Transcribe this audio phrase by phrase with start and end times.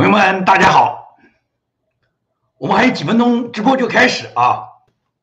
[0.00, 1.18] 朋友们，大家好，
[2.56, 4.64] 我们还有几分钟直播就开始啊。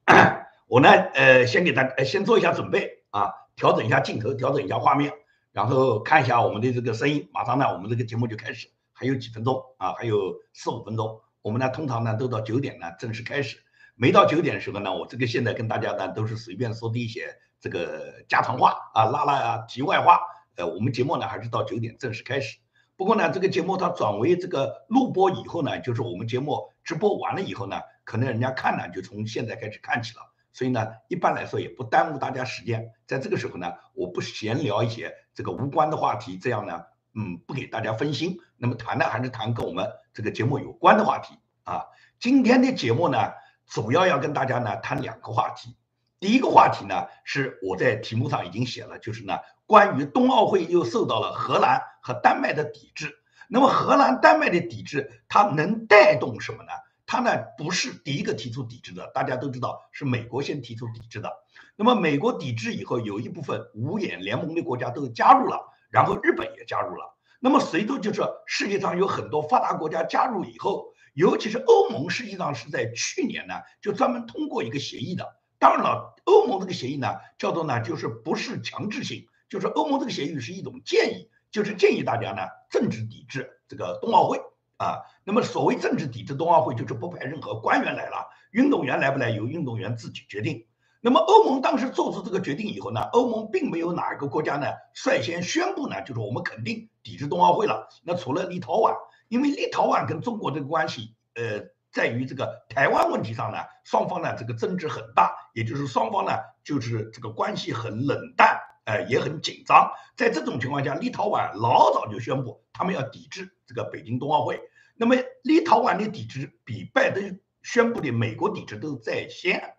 [0.69, 5.11] 我呢，呃，先给大呃先做一下准备啊，调整一下镜头，调整一下画面，
[5.51, 7.27] 然后看一下我们的这个声音。
[7.33, 11.21] 马上呢，我们这个节目就开始，还有几分钟啊，还有四五分钟。
[11.41, 13.57] 我们呢，通常呢都到九点呢正式开始。
[13.95, 20.19] 没到九点的时候呢，我这个现在跟大家呢都是随便说的一些这个家常话啊，拉拉题外话。
[20.55, 22.59] 呃，我们节目呢还是到九点正式开始。
[22.97, 32.91] 不过呢，这个节目它转为这个录播以后呢，就是我们节目直播完了以后呢，可能人家看呢就从现在开始看起了，所以呢，一般来说也不耽误大家时间。
[33.05, 36.81] 在这个时候呢，我不闲聊一些这个无关的话题，这样呢，
[37.13, 38.39] 嗯，不给大家分心。
[38.57, 41.85] 那么谈的还是谈跟我们这个节目有关的话题啊。
[42.19, 43.19] 今天的节目呢，
[43.67, 45.77] 主要要跟大家呢谈两个话题。
[46.19, 49.37] 第一个话题呢，是我在题目上已经写了，就是呢。
[49.67, 53.17] 关于冬奥会又受到了荷兰和丹麦的抵制，
[53.49, 56.69] 那么荷兰、丹麦的抵制，它能带动什么呢？
[57.05, 61.29] 它呢不是第一个提出抵制的，大家都知道是美国先提出抵制的。
[61.75, 67.17] 那么美国抵制以后，有一部分五眼联盟的国家都加入了，然后日本也加入了。
[67.41, 75.27] 那么随着就是世界上有很多发达国家加入以后，尤其是欧盟，实际上是在去年呢就专门通过一个协议的。
[75.59, 79.27] 当然了，欧盟这个协议呢叫做呢就是不是强制性。
[79.49, 84.39] 就是欧盟这个协议是一种建议，就是建议大家呢政治抵制这个冬奥会
[84.77, 84.99] 啊。
[85.23, 90.65] 那么所谓政治抵制冬奥会，就是不派任何官员来了，运动员来不来由运动员自己决定。
[90.99, 97.87] 那么欧盟当时做出这个决定以后呢，欧盟并没有哪一个国家呢率先宣布呢，就是我们肯定抵制冬奥会了。
[98.03, 98.95] 那除了立陶宛，
[99.29, 101.61] 因为立陶宛跟中国这个关系，呃，
[101.91, 106.31] 在于这个台湾问题上呢，双方呢这个争执很大，也就是双方呢
[106.63, 108.59] 就是这个关系很冷淡。
[108.87, 109.91] 呃，也很紧张。
[110.15, 114.61] 在这种情况下，立陶宛老早就宣布他们要抵制这个北京冬奥会。
[114.95, 119.75] 那么，立陶宛的抵制比拜登宣布的美国抵制都在先。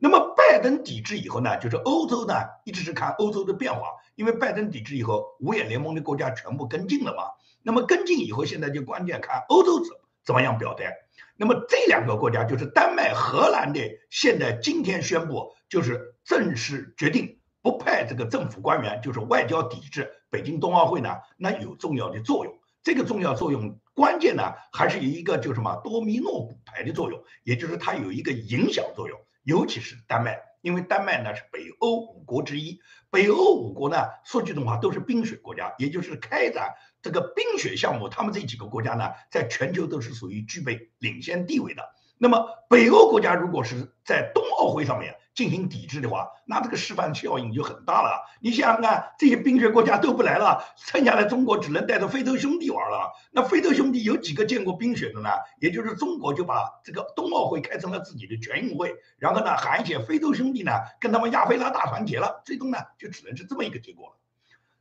[0.00, 7.22] 那么，拜登抵制以后呢，就是欧洲呢一直是看欧洲的变化，因为拜登抵制以后，五眼联盟的国家全部跟进了嘛。
[7.62, 9.92] 那么跟进以后，现在就关键看欧洲怎
[10.24, 10.92] 怎么样表态。
[11.36, 13.80] 那么这两个国家就是丹麦、荷兰的，
[14.10, 17.37] 现在今天宣布就是正式决定。
[17.68, 22.54] 不派这个政府官员，就是外交抵制北京冬奥会呢，那有重要的作用。
[22.82, 29.20] 这个重要作用关键呢，还是有一个就什么多米诺骨牌的作用，也就是它有一个影响作用。
[29.42, 32.80] 尤其是丹麦，因为丹麦呢是北欧五国之一，
[33.10, 36.70] 北欧五国呢说句实话都是冰雪国家，也就是开展
[37.02, 41.82] 这个冰雪项目，他们这几个国家呢，在全球都是属于具备领先地位的。
[42.16, 48.26] 那么北欧国家如果是在冬奥会上面，进行抵制的话，那这个示范效应就很大了。
[48.40, 53.12] 你想想看，这些冰雪国家都不来了，剩下来中国只能带着非洲兄弟玩了。
[53.30, 55.30] 那非洲兄弟有几个见过冰雪的呢？
[55.60, 64.16] 也就是中国就把这个冬奥会开成了自己的全运会，然后呢喊一些非洲兄弟呢跟他们亚非拉大团结了，最终呢就只能是这么一个结果了。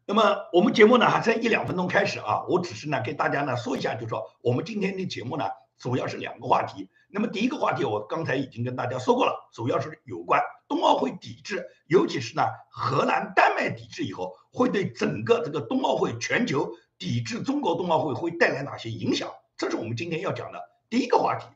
[0.08, 5.46] 那么我们节目呢还剩一两分钟开始啊，我只是呢给大家呢说一下，就说我们今天的节目呢
[5.78, 6.90] 主要是两个话题。
[7.10, 19.32] 那么第一个话题我刚才已经跟大家说过了，主要是有关冬奥会抵制，尤其是呢荷兰、丹麦抵制以后，会对整个这个冬奥会全球抵制中国冬奥会会带来哪些影响？
[19.56, 21.48] 这是我们今天要讲的第一个话题。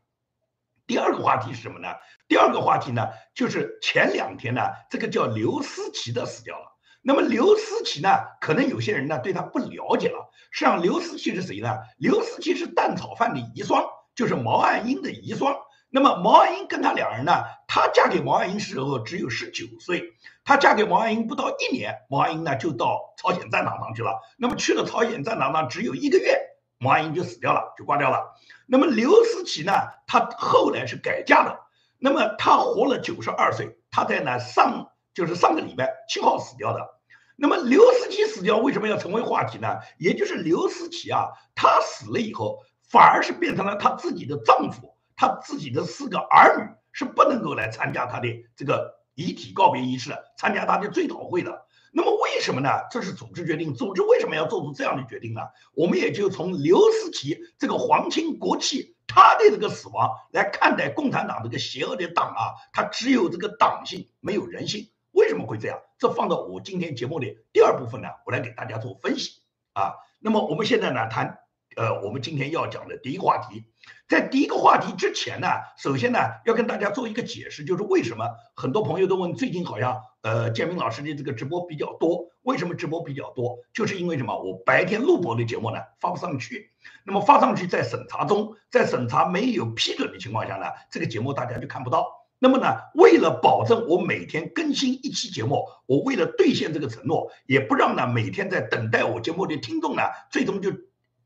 [0.87, 1.87] 第二个话题是什么呢？
[2.27, 6.65] 第二个话题呢，就是前两天呢，这个叫刘思齐的死掉了。
[7.01, 8.09] 那么刘思齐呢，
[8.39, 10.29] 可能有些人呢对他不了解了。
[10.51, 11.77] 实际上刘思齐是谁呢？
[11.97, 13.85] 刘思齐是蛋炒饭的遗孀。
[14.15, 15.55] 就是毛岸英的遗孀。
[15.93, 20.13] 那么毛岸英跟他两人呢，她嫁给毛岸英时候只有十九岁，
[20.45, 24.17] 她嫁给毛岸英不到一年，毛岸英呢就到朝鲜战场上去了。
[24.37, 26.39] 那么去了朝鲜战场上只有一个月，
[26.77, 28.23] 毛岸英就死掉了，就挂掉了。
[28.67, 29.73] 那么刘思齐呢，
[30.07, 31.59] 他后来是改嫁的，
[31.99, 36.79] 那么他活了九十二岁，他在呢上就是上个礼拜七号死掉的。
[37.35, 39.79] 那么刘思齐死掉为什么要成为话题呢？
[39.97, 42.59] 也就是刘思齐啊，他死了以后。
[42.91, 48.27] 反而是变成了她自己的丈夫，她自己的四个儿女是不能够来参加她的
[48.57, 51.65] 这个遗体告别仪式，参加她的追悼会的。
[51.93, 52.69] 那么为什么呢？
[52.89, 53.73] 这是组织决定。
[53.73, 55.41] 组织为什么要做出这样的决定呢？
[55.73, 64.89] 我们也就从刘思齐这个皇亲国戚他的这个死亡来看待共产党这个邪恶的党啊，他只有这个党性，没有人性。
[65.11, 65.79] 为什么会这样？
[65.97, 69.41] 这放到我今天节目的第二部分呢，我来给大家做分析
[69.73, 69.93] 啊。
[70.19, 71.40] 那么我们现在呢谈。
[71.75, 73.63] 呃，我们今天要讲的第一个话题，
[74.09, 75.47] 在第一个话题之前呢，
[75.77, 82.25] 首先呢，要跟大家做一个解释，就是为什么很多朋友都问，最近好像呃，建明老师的这个直播比较多。
[82.43, 83.59] 为什么直播比较多？
[83.73, 84.37] 就是因为什么？
[84.37, 86.71] 我白天录播的节目呢发不上去，
[87.05, 92.07] 那么发上去在审查中，在审查没有批准的情况下呢，这个节目大家就看不到。
[92.39, 92.65] 那么呢，
[92.95, 100.01] 为了保证我每天更新一期节目，我为了兑现这个承诺，也不让呢每天在等待我节目的听众呢，
[100.31, 100.71] 最终就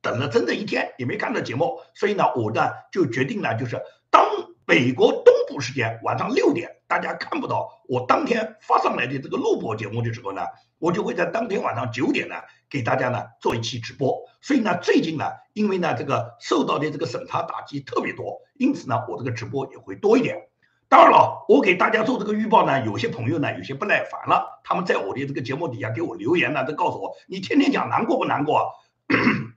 [0.05, 3.81] 等了整整一天也没看到节目，所以呢，我呢就决定呢，就是
[4.11, 4.23] 当
[4.67, 10.43] 美国东部时间晚上六点，大家看不到我当天发上来的这个录播节目的时候呢，
[10.77, 12.35] 我就会在当天晚上九点呢
[12.69, 14.15] 给大家呢做一期直播。
[14.41, 20.37] 所以呢，最近呢，因为呢这个受到的这个审查打击特别多，因此呢，我这个直播也会多一点。
[20.87, 28.59] 当然了，我给大家做这个预报呢，有些朋友呢有些不耐烦了，他们在我的这个节目底下给我留言呢，都告诉我你天天讲难过不难过？
[28.59, 29.54] 啊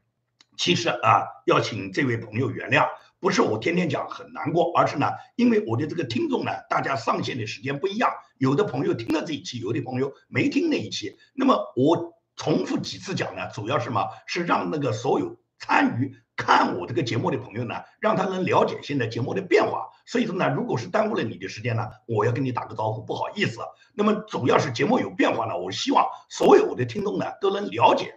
[0.58, 2.88] 其实啊，要请这位朋友原谅，
[3.20, 5.06] 不是我天天讲很难过，而是呢，
[5.36, 14.08] 因为我的这个听众呢，大家上线的时间不一样，有的朋友听了这一期，有的朋友没听那一期，那么我重复几次讲呢，主要是什么？
[14.26, 16.14] 是让那个所有参与。
[16.36, 19.88] 看我这个节目的朋友呢，让他能了解现在节目的变化。
[20.06, 23.58] 所以说呢，如果是耽误了你的时间呢，我要跟你打个招呼，不好意思。
[23.92, 28.14] 那么主要是节目有变化呢，我希望所有我的听众呢都能了解。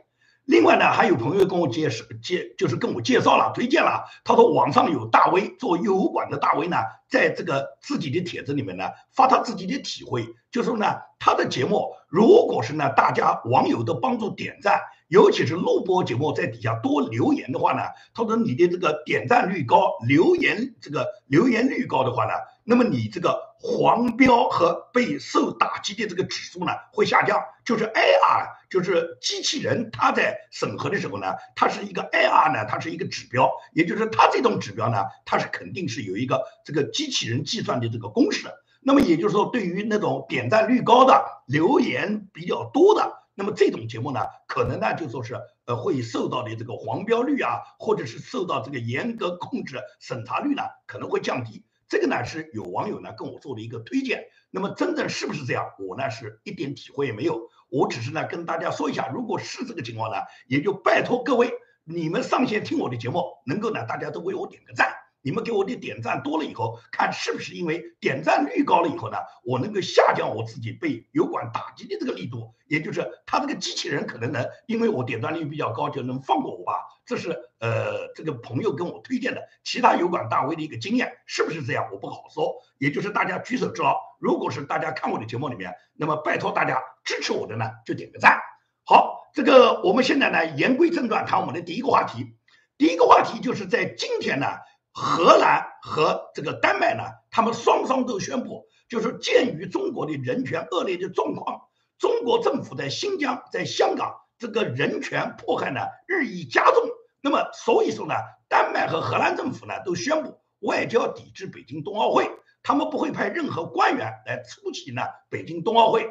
[0.51, 4.03] 另外呢，还有朋友跟我介绍介，就是跟我介绍了、推荐了。
[4.25, 6.75] 他说网上有大 V 做油管的大 V 呢，
[7.07, 14.81] 在这个自己的帖子里面呢发他自己的体会，就说呢他的节目如果是呢大家网友都帮助点赞。
[15.07, 17.83] 尤其是录播节目，在底下多留言的话呢，
[18.13, 22.31] 他说你的这个点赞率高，留言这个留言率高的话呢，
[22.65, 27.41] 那么你这个黄标和被受打击的这个指数呢会下降。
[27.63, 31.27] 就是 AR，就是机器人，它在审核的时候呢，
[31.57, 38.47] 它是一个 AR 呢，它是一个指标，也就是它这种指标呢，它是肯定是有一个这个机器人计算的这个公式。
[38.79, 43.19] 那么也就是说，对于那种点赞率高的、留言比较多的。
[43.33, 45.35] 那么这种节目呢，可能呢就说是
[45.65, 51.65] 呃会受到的这个黄标率啊，或者是受到这个严格控制审查率呢可能会降低。
[51.87, 54.23] 这个呢是有网友呢跟我做了一个推荐。
[54.49, 57.49] 那么真正是不是这样，我呢是一点体会也没有。
[57.71, 61.49] 我只是呢跟大家说一下，如果是这个情况呢，也就拜托各位
[61.85, 64.93] 你们上线听我的节目，能够呢大家都为我点个赞。
[65.23, 76.73] 你们给我的点赞多了以后，看是不是因为点赞率高了以后呢，我能够下降我自己被油管打击的这个力度，也就是他这个机器人可能能因为我点赞率比较高就能放过我吧？
[77.11, 81.89] 这是呃这个朋友跟我推荐的其他油管大 V 的一个经验，是不是这样？
[81.91, 82.55] 我不好说。
[82.77, 88.39] 也就是大家举手之劳，如果是大家看我的节目里面，那么拜托大家支持我的呢，就点个赞。
[88.85, 92.37] 好，这个我们现在呢言归正传，谈我们的第一个话题。
[92.77, 94.47] 第一个话题就是在今天呢。
[94.93, 101.61] 荷兰和这个丹麦呢，他们双双都宣布，就是鉴于中国的人权恶劣的状况，
[101.97, 106.89] 中国政府在新疆、在香港这个人权迫害呢日益加重。
[107.21, 108.15] 那么，所以说呢，
[108.49, 112.29] 丹麦和荷兰政府呢都宣布外交抵制北京冬奥会，
[112.63, 116.09] 他们不会派任何官员来出席呢北京冬奥会。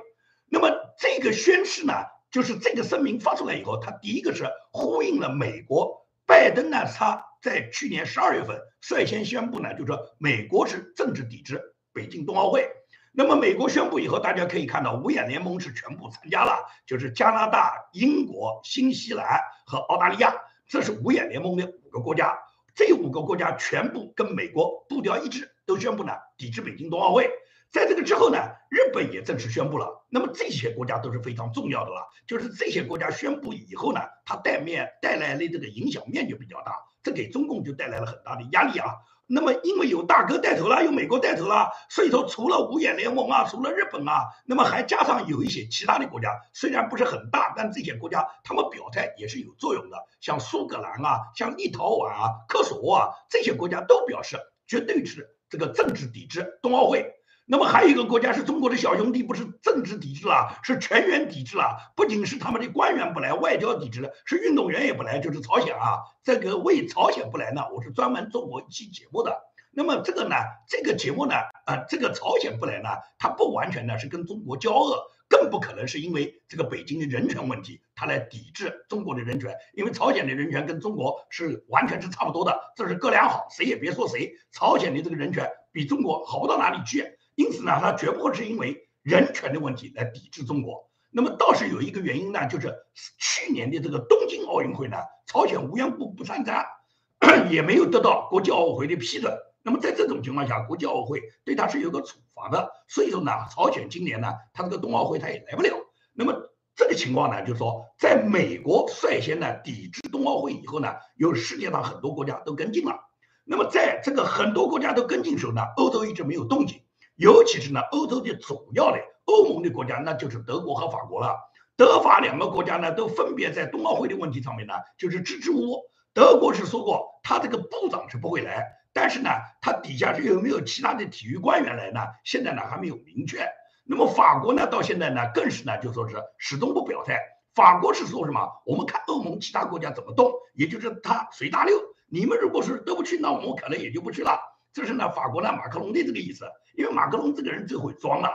[0.48, 1.92] 那么，这个宣誓呢，
[2.30, 7.26] 就是这个声明发出来以后，他第一个是呼应了美国拜登呢，他。
[7.42, 12.68] 在去年十二月份率先宣布呢，就说美国是政治抵制北京冬奥会。
[13.12, 20.34] 那么美国宣布以后，大家可以看到五眼联盟是全部参加了，就是加拿大、英国、新西兰和澳大利亚，
[20.70, 22.38] 这是五眼联盟的五个国家。
[22.76, 27.28] 这五个国家全部跟美国步调一致，都宣布呢抵制北京冬奥会。
[27.72, 28.38] 在这个之后呢，
[28.70, 30.06] 日本也正式宣布了。
[30.08, 38.94] 那么这些国家都是非常重要的了，就是这些国家宣布以后呢，它带面带来的这个影响面就比较大，这给中共就带来了很大的压力啊。
[39.32, 57.19] 那么因为有大哥带头了，有美国带头了，所以说除了五眼联盟啊，除了日本啊，那么还加上有一些其他的国家，虽然不是很大，但这些国家他们表态也是有作用的，像苏格兰啊，像立陶宛啊，科索沃啊，这些国家都表示绝对是这个政治抵制冬奥会。
[57.52, 61.92] 那么还有一个国家是中国的小兄弟，不是政治抵制了，是全员抵制了。
[61.96, 65.98] 不仅是他们的官员不来，外交抵制了，是运动员也不来，就是朝鲜啊。
[66.22, 69.36] 这个为朝鲜不来呢，我是专门做过一期节目的。
[69.72, 70.36] 那么这个呢，
[70.68, 79.56] 这个节目呢，啊，这个朝鲜不来呢，它不完全呢是跟中国交恶，更不可能是因为这个北京的人权问题，它来抵制中国的人权。
[79.74, 84.34] 因为朝鲜的人权跟中国是完全是差不多的，这是哥俩好，谁也别说谁。
[84.52, 87.16] 朝鲜的这个人权比中国好不到哪里去。
[87.40, 90.90] 因此呢，他绝不会是因为人权的问题来抵制中国。
[91.10, 92.70] 那么倒是有一个原因呢，就是
[93.18, 96.66] 去年的这个东京奥运会呢，朝鲜无缘故不参加，
[97.50, 99.34] 也没有得到国际奥委会的批准。
[99.62, 102.70] 那么在这种情况下，国际奥委会对他是有个处罚的。
[102.88, 105.74] 所以说呢，朝鲜今年呢，他这个冬奥会他也来不了。
[106.12, 106.34] 那么
[106.76, 113.00] 这个情况呢，就是说，在美国率先呢抵制冬奥会以后呢，有世界上很多国家都跟进了。
[113.44, 116.82] 那么在这个很多国家都跟进时候呢，欧洲一直没有动静。
[117.20, 121.38] 尤其是呢，欧洲的主要的欧盟的国家，那就是德国和法国了。
[121.76, 125.82] 德法两个国家呢，都分别在冬奥会的问题上面呢，就是支支吾吾。
[126.14, 129.28] 德国是说过，他这个部长是不会来，但是呢，
[129.60, 132.00] 他底下是有没有其他的体育官员来呢？
[132.24, 133.46] 现在呢还没有明确。
[133.84, 137.18] 那么法国呢，到现在呢，更是呢就说是始终不表态。
[137.54, 138.48] 法国是说什么？
[138.64, 141.76] 我们看欧盟其他国家怎么动，也就是他随大流。
[142.08, 144.40] 你们如果是都不去，那我们可能也就不去了。
[144.72, 146.44] 这是呢，法国呢马克龙的这个意思。
[146.76, 148.30] 因为马克龙这个人最会装了。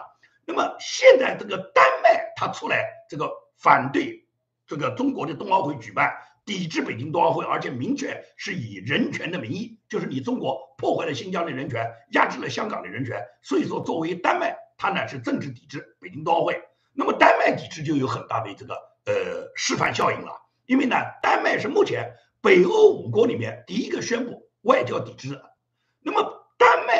[0.46, 4.28] 那么现在这个丹麦他出来这个反对
[4.68, 6.14] 这个中国的冬奥会举办，
[6.46, 16.62] 抵制北京冬奥会，而且明确是以人权的名义，就是你中国破坏了新疆的人权，压制了香港的人权，所以说作为丹麦，他呢是政治抵制北京冬奥会。
[16.94, 18.76] 那么丹麦抵制就有很大的这个
[19.06, 20.34] 呃示范效应了，
[20.68, 25.55] 因为呢，丹麦是目前北欧五国里面第一个宣布外交抵制的。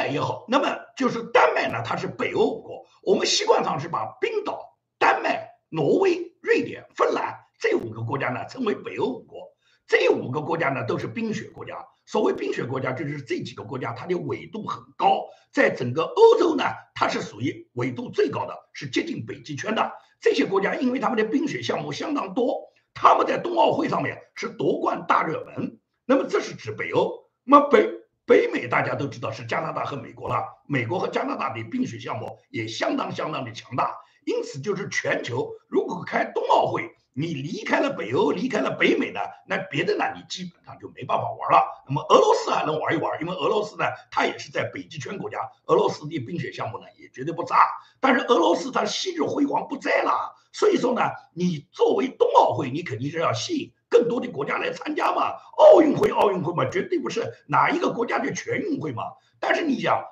[0.08, 2.86] 也好，那么就是丹麦呢，它是北欧五国。
[3.04, 9.54] 我们习惯上是把冰岛、丹麦、挪威、瑞典、芬兰这五个国家呢称为北欧五国。
[9.88, 11.86] 这五个国家呢都是冰雪国家。
[12.08, 19.92] 所谓冰雪国家，就是这几个国家它的纬度很高，在整个欧洲呢，它是属于纬度最高的，是接近北极圈的。
[20.20, 25.80] 这些国家因为他们的冰雪项目相当多，他们在冬奥会上面是夺冠大热门。
[26.06, 28.05] 那么这是指北欧，那么北。
[28.28, 41.64] 北美大家都知道是加拿大和美国了，美国和加拿大的冰雪项目也相当相当的强大，因此就是全球如果开冬奥会，你离开了北欧，离开了北美呢，那别的呢你基本上就没办法玩了。
[41.88, 47.56] 那么俄罗斯还能玩一玩，因为俄罗斯呢它也是在北极圈国家，俄罗斯的冰雪项目呢也绝对不差。
[48.00, 51.02] 但是俄罗斯它昔日辉煌不在了，所以说呢，
[51.36, 53.72] 你作为冬奥会，你肯定是要吸引。
[53.90, 59.04] 更多的国家来参加嘛，奥运会，奥运会嘛，绝对不是哪一个国家的全运会嘛。
[59.40, 60.04] 但是你想，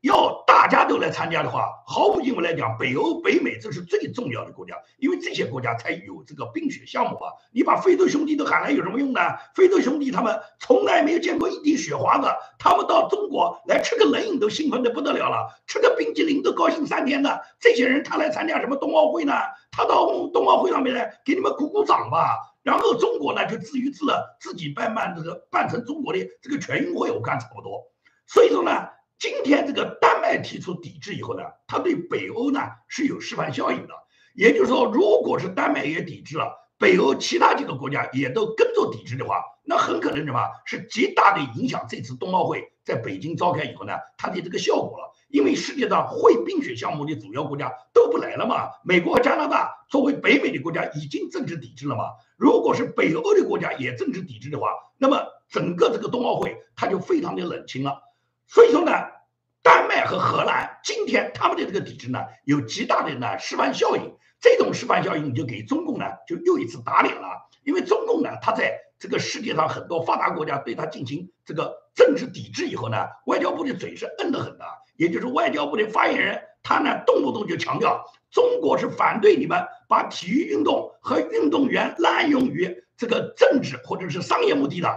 [0.00, 7.32] 要大家都来参加的话，毫无疑问来讲，北欧、北美这是最重要的国家，因为这些国家才有这个冰雪项目啊。
[7.52, 9.20] 你把非洲兄弟都喊来有什么用呢？
[9.54, 17.42] 非洲兄弟他们从来没有见过一滴雪花的，他们到中国来吃个冷饮都兴奋的不得了了，吃个冰激凌都高兴三天的。
[17.60, 19.34] 这些人他来参加什么冬奥会呢？
[19.70, 22.53] 他到冬奥会上面来给你们鼓鼓掌吧。
[22.64, 27.92] 然后中国呢就自娱自乐，自己办办这个办成中国的这个全运会，我看差不多。
[28.26, 28.70] 所以说呢，
[29.18, 33.94] 今天这个丹麦提出抵制以后呢，它对北欧呢是有示范效应的。
[34.34, 45.13] 也就是说，如果是丹麦也抵制了，北欧其他几个国家也都跟着抵制的话，那很可能什么是极大的影响这次冬奥会在北京召开以后呢，它的这个效果了。
[45.28, 52.04] 因为世界上会冰雪项目的主要国家都不来了嘛，美国和加拿大作为北美的国家已经政治抵制了嘛。
[52.36, 58.00] 如果是北欧的国家也政治抵制的话，那么整个这个冬奥会它就非常的冷清了。
[58.46, 58.92] 所以说呢，
[59.62, 64.14] 丹麦和荷兰今天他们的这个抵制呢，有极大的呢示范效应。
[64.40, 67.48] 这种示范效应就给中共呢就又一次打脸了。
[67.64, 74.64] 因为中共呢，他在这个世界上很多发达国家对他进行这个政治抵制以后呢，外交部的嘴是硬得很的。
[74.96, 84.88] 也就是外交部的发言人，他呢动不动就强调中国是反对你们把体育运动和运动员滥用于这个政治或者是商业目的的，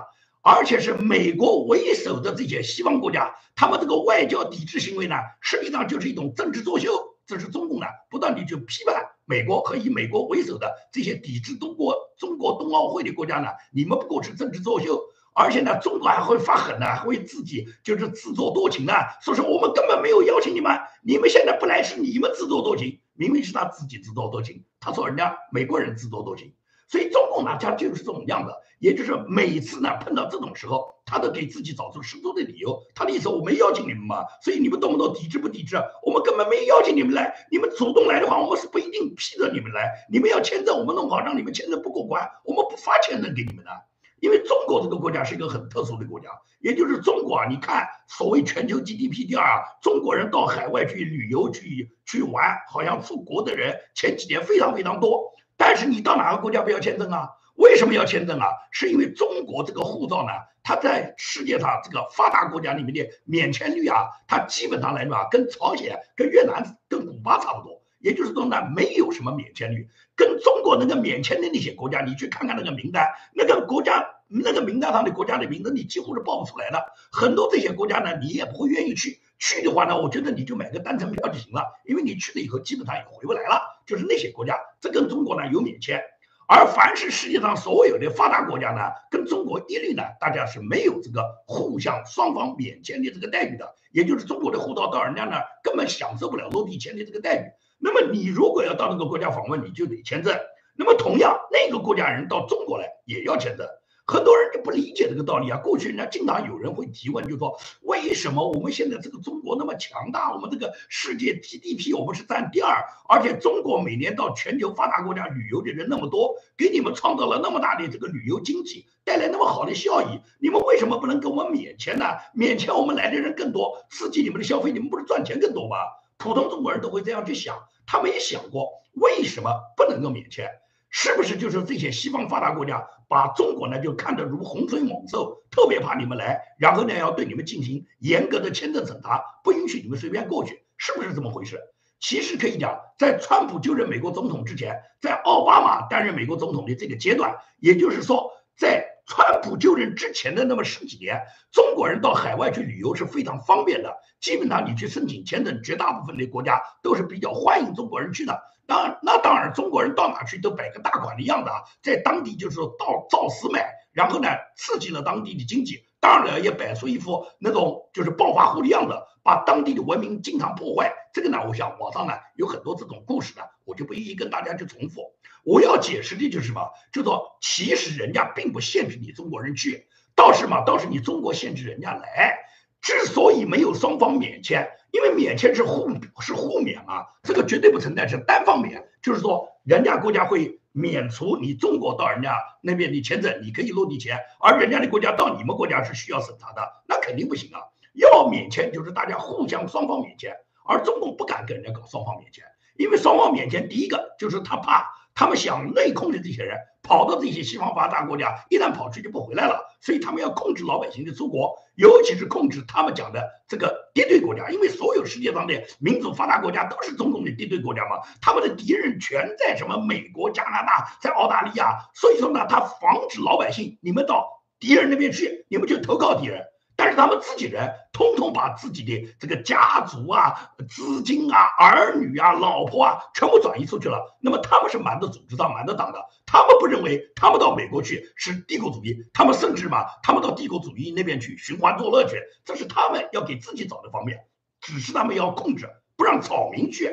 [0.41, 6.91] 而且是美国为首的这些西方国家，他们这个外交抵制行为呢，实际上就是一种政治作秀。
[7.25, 15.01] 这是中共呢不断的去批判美国和以美国为首的这些抵制中国中国冬奥会的国家呢，你们不过是政治作秀。
[15.39, 24.65] 而且呢，中国还会发狠呢，会自己就是自作多情呢，说是我们根本没有邀请你们，你们现在不来是你们自作多情，明明是他自己自作多情。
[24.79, 26.55] 他说人家美国人自作多情，
[26.89, 32.81] 所以中共呢，他就是这种样子，也就是每次呢碰到这种时候，他都给自己找出十足的理由。
[32.95, 35.77] 他的意思我没邀请你们嘛，所以你们动不动抵制不抵制？
[36.03, 39.91] 我们根本没邀请你们来，你们主动来的话，我们是不一定批准你们来。
[40.11, 43.71] 你们要签证，我们弄好，让你们签证不过关，我们不发签证给你们的。
[44.19, 55.33] 因为中国这个国家是一个很特殊的国家，也就是中国啊，你看所谓全球 GDP 第二啊，中国人到海外去旅游去去玩，好像出国的人前几年非常非常多。
[55.55, 57.29] 但是你到哪个国家不要签证啊？
[57.55, 58.47] 为什么要签证啊？
[58.71, 60.29] 是因为中国这个护照呢，
[60.63, 67.76] 它在世界上这个发达国家里面的免签率啊，它基本上来说啊，跟朝鲜、跟越南、跟古巴差不多。
[68.07, 69.89] 也就是说呢，没有什么免签率。
[70.15, 76.81] 跟中国那个免签的那些国家，你去看看那个名单，那个国家那个名单上的国家的名字，你几乎是报不出来的。
[77.11, 79.19] 很多这些国家呢，你也不会愿意去。
[79.39, 83.61] 去的话呢，我觉得你就买个单程票就行了，因为你去了以后基本上也回不来了。
[83.85, 86.01] 就是那些国家，这跟中国呢有免签。
[86.49, 93.75] 而凡是世界上所有的发达国家呢，跟中国一律呢，大家是没有这个互相双方免签的这个待遇的。
[93.91, 97.43] 也就是中国的护照到人家那儿根本享受不了落地签的这个待遇。
[97.77, 100.35] 那么你如果要到那个国家访问，你就得签证。
[100.75, 103.67] 那么同样，那个国家人到中国来也要签证。
[104.09, 105.57] 很多人就不理解这个道理啊！
[105.57, 110.31] 过去人家经常有人会提问，就说为什么我们现在这个中国那么强大？
[110.33, 122.05] 我们这个世界 GDP 我们是占第二，而且中国每年到全球发达国家旅游的人那么多，给你们创造了那么大的这个旅游经济，带来那么好的效益，你们为什么不能给我们免签呢？
[122.33, 125.75] 免签我们来的人更多，刺激你们的消费，你们不是赚钱更多吗？
[126.17, 130.49] 普通中国人都会这样去想，他没想过为什么不能够免签。
[130.89, 141.59] 是不是就是这些西方发达国家把中国呢就看得如洪水猛兽，特别怕你们来，然后呢要对你们进行严格的签证审查，不允许你们随便过去，是不是这么回事？
[141.99, 158.43] 其实可以讲，在川普就任美国总统之前，在奥巴马担任美国总统的这个阶段，也就是说，在川普就任之前的那么十几年，中国人到海外去旅游是非常方便的，基本上你去申请签证，绝大部分的国家都是比较欢迎中国人去的。
[158.67, 170.93] 那那当然，中国人到哪去都摆个大款的样子啊，在当地就是说到造死买，然后呢刺激了当地的经济，当然也摆出一副那种就是暴发户的样子，把当地的文明经常破坏。
[171.13, 175.13] 这个呢，我想网上呢有很多这种故事呢，我就不一一跟大家去重复。
[175.43, 182.37] 我要解释的就是什么，就说其实人家并不限制你中国人去，倒是嘛，倒是你中国限制人家来。
[182.79, 185.87] 之所以没有双方免签，因为免签是互
[186.19, 197.61] 是互免嘛，这个绝对不存在是单方免，就是说人家国家会免除你中国到人家那边的签证，你可以落地签，而人家的国家到你们国家是需要审查的，那肯定不行啊。
[197.93, 200.35] 要免签就是大家互相双方免签，
[200.65, 202.43] 而中共不敢跟人家搞双方免签，
[202.75, 204.97] 因为双方免签，第一个就是他怕。
[205.13, 226.45] 他们想内控的这些人跑到这些西方发达国家，一旦跑去就不回来了，所以他们要控制老百姓的出国，尤其是控制他们讲的这个敌对国家，因为所有世界上的民主发达国家都是中共的敌对国家嘛，他们的敌人全在什么美国、加拿大、在澳大利亚，所以说呢，他防止老百姓你们到敌人那边去，你们就投靠敌人。
[226.77, 234.17] 但是他们自己人通通把自己的这个家族啊、资金啊、儿女啊、老婆啊全部转移出去了。
[234.21, 235.99] 那么他们是瞒着组织的、瞒着党的。
[236.27, 244.27] 他们不认为他们到美国去是帝国主义，他们甚至嘛，他们到帝国主义那边去寻欢作乐去，这是他们要给自己找的方面。
[244.61, 246.91] 只是他们要控制，不让草民去。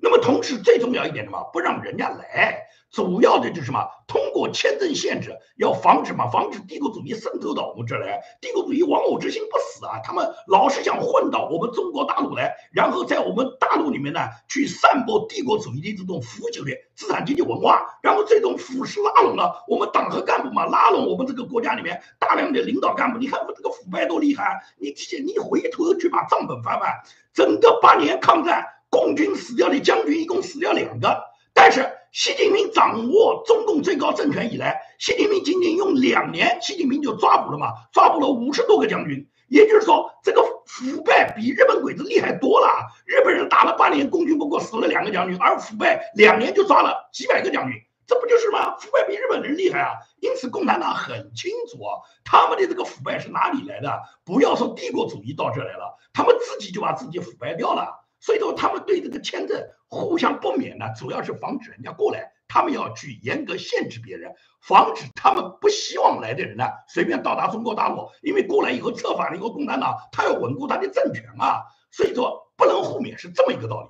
[0.00, 1.50] 那么同时最重要一点什么？
[1.52, 2.64] 不让人家来。
[2.90, 3.86] 主要的就是什么？
[4.06, 8.18] 通过签证限制，要防止嘛，防止帝国主义渗透到我们这来。
[8.40, 23.18] 帝国主义亡我之心不死啊，他们老是想混到我们中国大陆来，然后在我们大陆里面呢，去散播帝国主义的这种腐朽的资产阶级文化，然后这种腐蚀拉拢了我们党和干部嘛，拉拢我们这个国家里面大量的领导干部。
[23.18, 24.62] 你看我们这个腐败多厉害！
[24.78, 24.94] 你
[25.26, 27.02] 你回头去把账本翻翻，
[27.34, 31.24] 整个八年抗战，共军死掉的将军一共死掉两个，
[31.54, 31.94] 但是。
[32.10, 39.28] 习近平掌握中共最高政权以来，习近平仅仅用两年，习近平就抓捕了嘛，抓捕了五十多个将军。
[39.48, 42.66] 也就是说，这个腐败比日本鬼子厉害多了。
[43.04, 47.74] 日本人打了八年，共军不过死了两个将军，而腐败两年就抓了几百个将军，
[48.06, 48.74] 这不就是吗？
[48.78, 49.92] 腐败比日本人厉害啊！
[50.20, 54.00] 因此，共产党很清楚啊，他们的这个腐败是哪里来的？
[54.24, 58.07] 不要说帝国主义到这来了，他们自己就把自己腐败掉了。
[58.20, 73.88] 所以说，他们对这个签证互相不免呢，主要是防止人家过来，他们要去严格限制别人，防止他们不希望来的人呢随便到达中国大陆，因为过来以后策反了一个共产党，他要稳固他的政权啊，所以说不能互免是这么一个道理。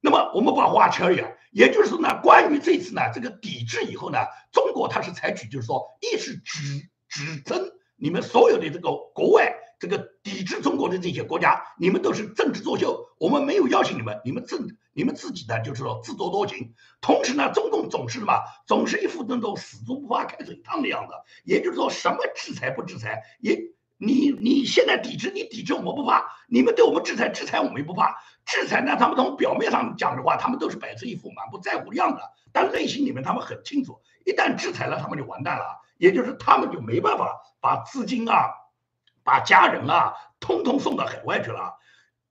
[0.00, 4.18] 那么我们把话扯远，也就是说呢，关于这次呢这个抵制以后呢，
[4.50, 9.54] 中国它是采取就是说，一是指指针你们所有的这个国外。
[9.80, 16.72] 这个抵制中国的这些国家，你们都是政治作秀，我们没有邀请你们，你们自你们自己呢，就是说自作多情。
[17.02, 18.32] 同时呢，中共总是什么，
[18.66, 21.12] 总是一副那种死猪不怕开水烫的样子。
[21.44, 23.60] 也就是说，什么制裁不制裁，也
[23.98, 28.16] 你你现在抵制，你抵制我们不怕，你们对我们制裁制裁我们也不怕。
[28.46, 38.56] 制裁呢，他们从表面上讲的话，他们都是摆出一副满不在乎的样子，但内心里面他们很清楚，一旦制裁了，他们就完蛋了，也就是他们就没办法把资金啊。
[39.22, 41.74] 把家人啊，通通送到海外去了。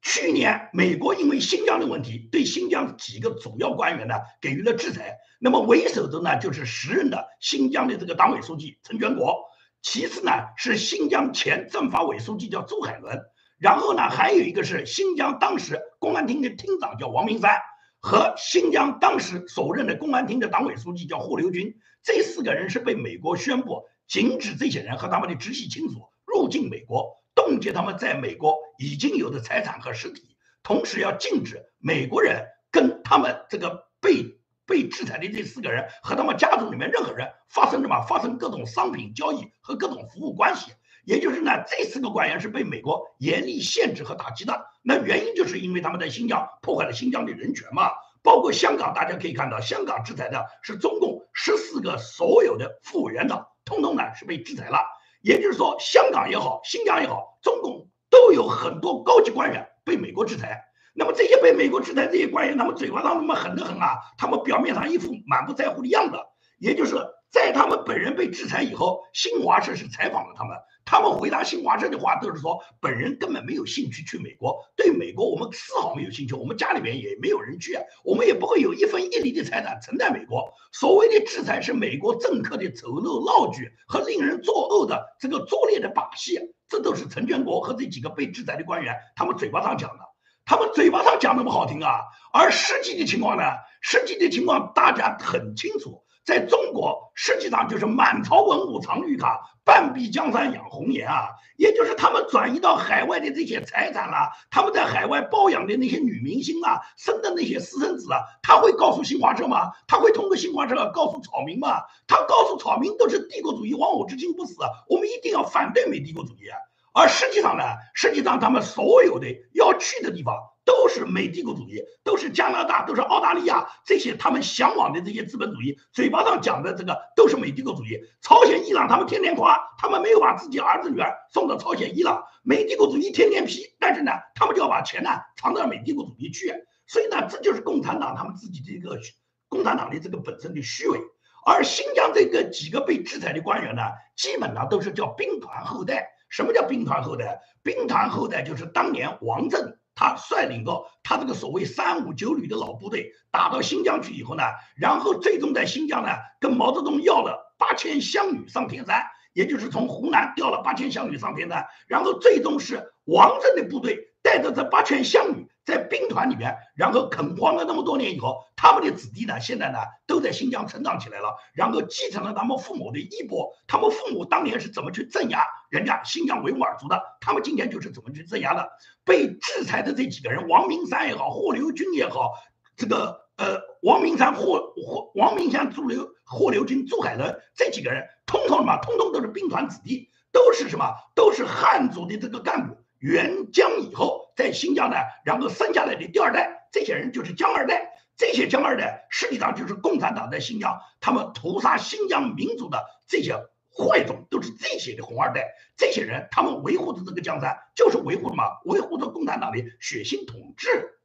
[0.02, 5.18] 去年美国因为新疆的问题，对新疆几个主要官员呢给予了制裁。
[5.40, 9.46] 那么为首的呢就是时任的新疆的这个党委书记陈全国，
[9.82, 13.20] 其次呢是新疆前政法委书记叫周海伦，
[13.58, 17.52] 然后呢还有一个是新疆当时公安厅的厅长叫王明山，
[18.00, 21.76] 和新疆当时首任的公安厅的党委书记叫霍留军。
[22.04, 27.18] 这四个人是被美国宣布禁止这些人和他们的直系亲属入境美国。
[27.36, 40.72] 冻结他们在美国已经有的财产和实体，同时要禁止美国人跟他们这个被被制裁的这四个人和他们家族里面任何人发生什么发生各种商品交易和各种服务关系。
[41.04, 44.66] 也就是呢，这四个官员是被美国严厉限制和打击的。
[44.82, 47.92] 那原因就是因为他们在新疆破坏了新疆的人权嘛。
[48.22, 54.80] 包括香港，大家可以看到，香港制裁的是中共十四个所有的副委员长，通通呢是被制裁了。
[55.22, 60.66] 也就是说，香港也好，新疆也好，中共都有很多高级官员被美国制裁。
[60.96, 66.18] 那么这些被美国制裁这些官员，他们嘴巴上那么狠得很啊，他们表面上一副满不在乎的样子。
[66.60, 66.96] 也就是
[67.32, 70.58] 在他们本人被制裁以后，新华社是采访了他们。
[70.84, 80.52] 他们回答新华社的话都是说，本人根本没有兴趣去美国，对美国我们丝毫没有兴趣，我们家里面也没有人去，我们也不会有一分一厘的财产存在美国。
[80.74, 86.40] 所谓的制裁是美国政客的丑陋闹剧和令人作呕的这个拙劣的把戏，
[86.70, 90.04] 这都是陈全国和这几个被制裁的官员他们嘴巴上讲的，
[90.46, 92.02] 他们嘴巴上讲的不好听啊，
[92.32, 93.44] 而实际的情况呢，
[93.82, 96.04] 实际的情况大家很清楚。
[96.30, 101.30] 在中国，实际上就是满朝文武藏绿卡，半壁江山养红颜啊！
[101.58, 109.72] 也就是他们转移到海外的这些财产啊，他们在海外包养的那些女明星啊，生的那些私生子啊，他会告诉新华社吗？
[109.88, 111.82] 他会通过新华社告诉草民吗？
[112.08, 114.54] 他告诉草民都是帝国主义，亡我之心不死，
[114.88, 116.60] 我们一定要反对美帝国主义啊。
[116.94, 117.64] 而实际上呢，
[117.96, 120.38] 实际上他们所有的要去的地方。
[120.70, 128.00] 都是美帝国主义，都是加拿大，都是澳大利亚，这些他们向往的这些资本主义，嘴巴上讲的这个都是美帝国主义。
[128.22, 136.54] 朝鲜、伊朗，他们天天夸，他们没有把自己儿子女儿送到朝鲜、伊朗，美帝国主义天天批，但是呢，他们就要把钱呢藏到美帝国主义去。
[136.86, 139.00] 所以呢，这就是共产党他们自己的一个
[139.48, 141.00] 共产党的这个本身的虚伪。
[141.48, 143.82] 而新疆这个几个被制裁的官员呢，
[144.16, 146.10] 基本上都是叫兵团后代。
[146.30, 147.42] 什么叫兵团后代？
[147.64, 149.79] 兵团后代就是当年王震。
[150.00, 154.44] 他率领个他这个所谓三五九旅的老部队打到新疆去以后呢，
[154.78, 165.48] 然后最终在新疆呢跟毛泽东要了八千湘女上天山，也就是从湖南调了八千湘女上天山，然后最终是王震的部队带着这八千乡女。
[165.66, 169.78] 在兵团里面，然后垦荒了那么多年以后，他们的子弟呢，现在呢
[170.08, 173.54] 都在新疆成长起来了，然后继承了他们父母的衣钵。
[173.68, 177.00] 他们父母当年是怎么去镇压人家新疆维吾尔族的？
[177.22, 178.68] 他们今天就是怎么去镇压的？
[179.06, 182.34] 被制裁的这几个人，王明山也好，霍留军也好，
[182.76, 190.96] 这个呃，王明山、霍霍王明山、朱留霍留军、朱海伦这几个人，通通嘛，通通都是兵团子弟，都是什么？
[191.14, 192.76] 都是汉族的这个干部。
[193.00, 197.96] 援疆以后，在新疆呢，然后生下来的第二代，这些人就是江二代。
[198.18, 203.34] 这些江二代实际上就是共产党在新疆他们屠杀新疆民族的这些
[203.74, 205.54] 坏种，都是这些的红二代。
[205.78, 208.44] 这些人他们维护的这个江山，就是维护什么？
[208.66, 211.00] 维护着共产党的血腥统治。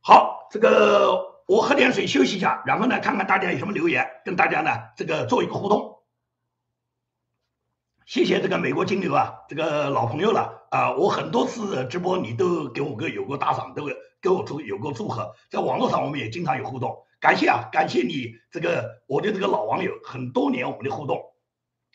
[0.00, 5.97] 好，这个我喝点水休息一下，然后呢，看看大家有什么留言，跟大家呢这个做一个互动。
[8.08, 10.96] 谢谢这个美国金牛啊，这个老朋友了啊！
[10.96, 13.84] 我很多次直播你都给我个有过打赏，都
[14.22, 21.22] 给我祝有过祝贺，在网络上我们也经常有互动，感谢啊，感谢你这个我的这个老网友，很多年我们的互动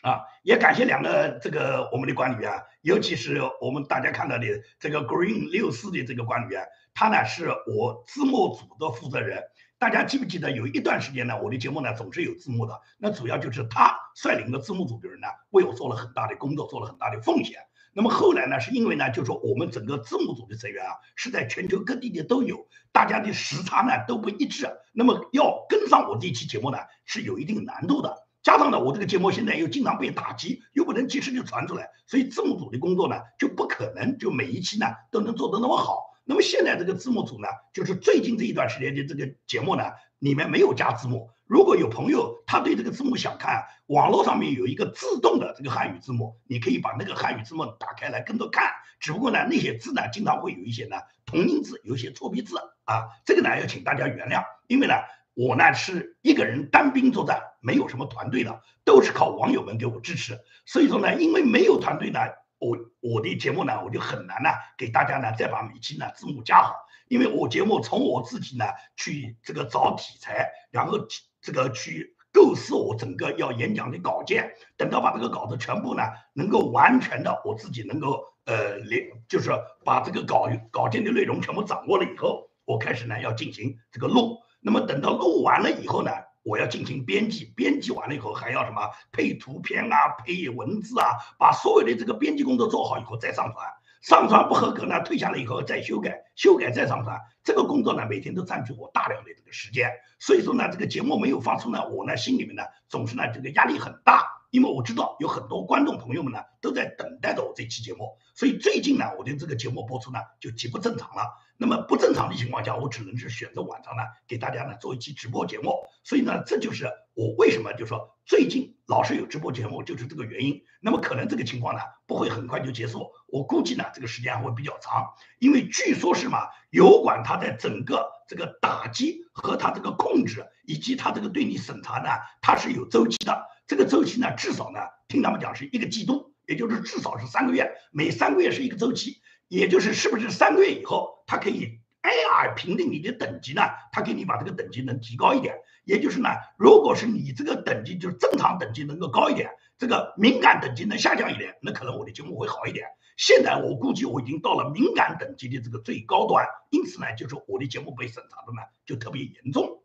[0.04, 4.46] 啊，也感谢两个这个我们的管理员，尤其是我们大家看到的
[4.80, 9.42] 这个 Green 六四的这个管理员，他呢是我字幕组的负责人。
[9.84, 17.60] 大家记不记得有一段时间呢，我的节目呢总是有字幕的，那主要就是他率领的字幕组的人呢，为我做了很大的工作，做了很大的奉献。
[17.92, 28.26] 那么后来呢，是因为呢，就说我们整个字幕组的成员啊，是在全球各地的都有，大家的时差呢都不一致，那么要跟上我这期节目呢是有一定难度的。
[28.42, 36.13] 加上呢，我这个节目现在又经常被打击，又不能及时就传出来，所以字幕组的工作呢就不可能就每一期呢都能做得那么好。
[36.26, 39.84] 那么现在这个字幕组呢，就是最近这一段时间的这个节目呢，
[40.20, 41.30] 里面没有加字幕。
[41.46, 48.72] 如果有朋友他对这个字幕想看，网络上面有一个自动的这个汉语字幕，你可以把那个汉语字幕打开来跟着看。
[49.02, 52.56] 只不过呢，那些字呢，经常会有一些呢同音字，有一些错别字
[52.86, 54.46] 啊，这个呢要请大家原谅。
[54.68, 54.94] 因为呢，
[55.34, 60.40] 我呢是一个人单兵作战，没有什么团队的，都是靠网友们给我支持。
[60.66, 62.20] 所以说呢，因为没有团队呢。
[62.64, 66.74] 我我的节目呢，我就很难呢给大家呢再把每期呢字幕加好，
[67.10, 70.98] 因为我节目从我自己呢去这个找题材，然后
[71.42, 79.52] 这个去构思我整个要演讲的稿件，等到把这个稿子全部呢能够完全的我自己能够呃连就是
[79.84, 86.12] 把这个稿稿件的内容全部掌握了以后，我开始呢要进行这个录，那么等到录完了以后呢。
[86.44, 93.66] 我要进行编辑，编辑完了以后还要什么配图片啊、配文字啊，把所有的这个编辑工作做好以后再上传。
[94.02, 97.18] 上传不合格呢，退下来以后再修改，修改再上传。
[97.42, 99.90] 这个工作呢，每天都占据我大量的这个时间。
[100.20, 108.18] 所以说呢，这个节目没有发出呢，我呢心里面呢总是呢这个压力很大，因为我知道有很多观众朋友们呢都在等待着我这期节目。
[108.36, 111.24] 所以最近呢，我的这个节目播出呢就极不正常了。
[111.58, 115.72] 那么不正常的情况下，我只能是选择晚上呢给大家呢做一期直播节目。
[116.04, 120.62] 所以呢，这就是我为什么就说最近老是有直播节目，就是这个原因。
[120.82, 132.10] 那么可能这个情况呢不会很快就结束，我估计呢这个时间还会比较长，因为据说是嘛，油管它在整个这个打击和它这个控制以及它这个对你审查呢，
[132.42, 133.48] 它是有周期的。
[133.66, 139.22] 这个周期呢至少呢听他们讲是一个季度，也就是至少是三个月，每三个月是一个周期。
[139.48, 143.62] 也就是是不是三个月以后，它可以 AI 评定你的等级呢？
[143.92, 145.56] 它给你把这个等级能提高一点。
[145.86, 152.88] 也就是呢，如果是你这个等级就是正常等级能够高一点，这个敏感等级能下降一点，那可能我的节目会好一点。
[153.18, 159.83] 现在我估计我已经到了敏感等级的这个最高端，因此呢，就是我的节目被审查的呢就特别严重。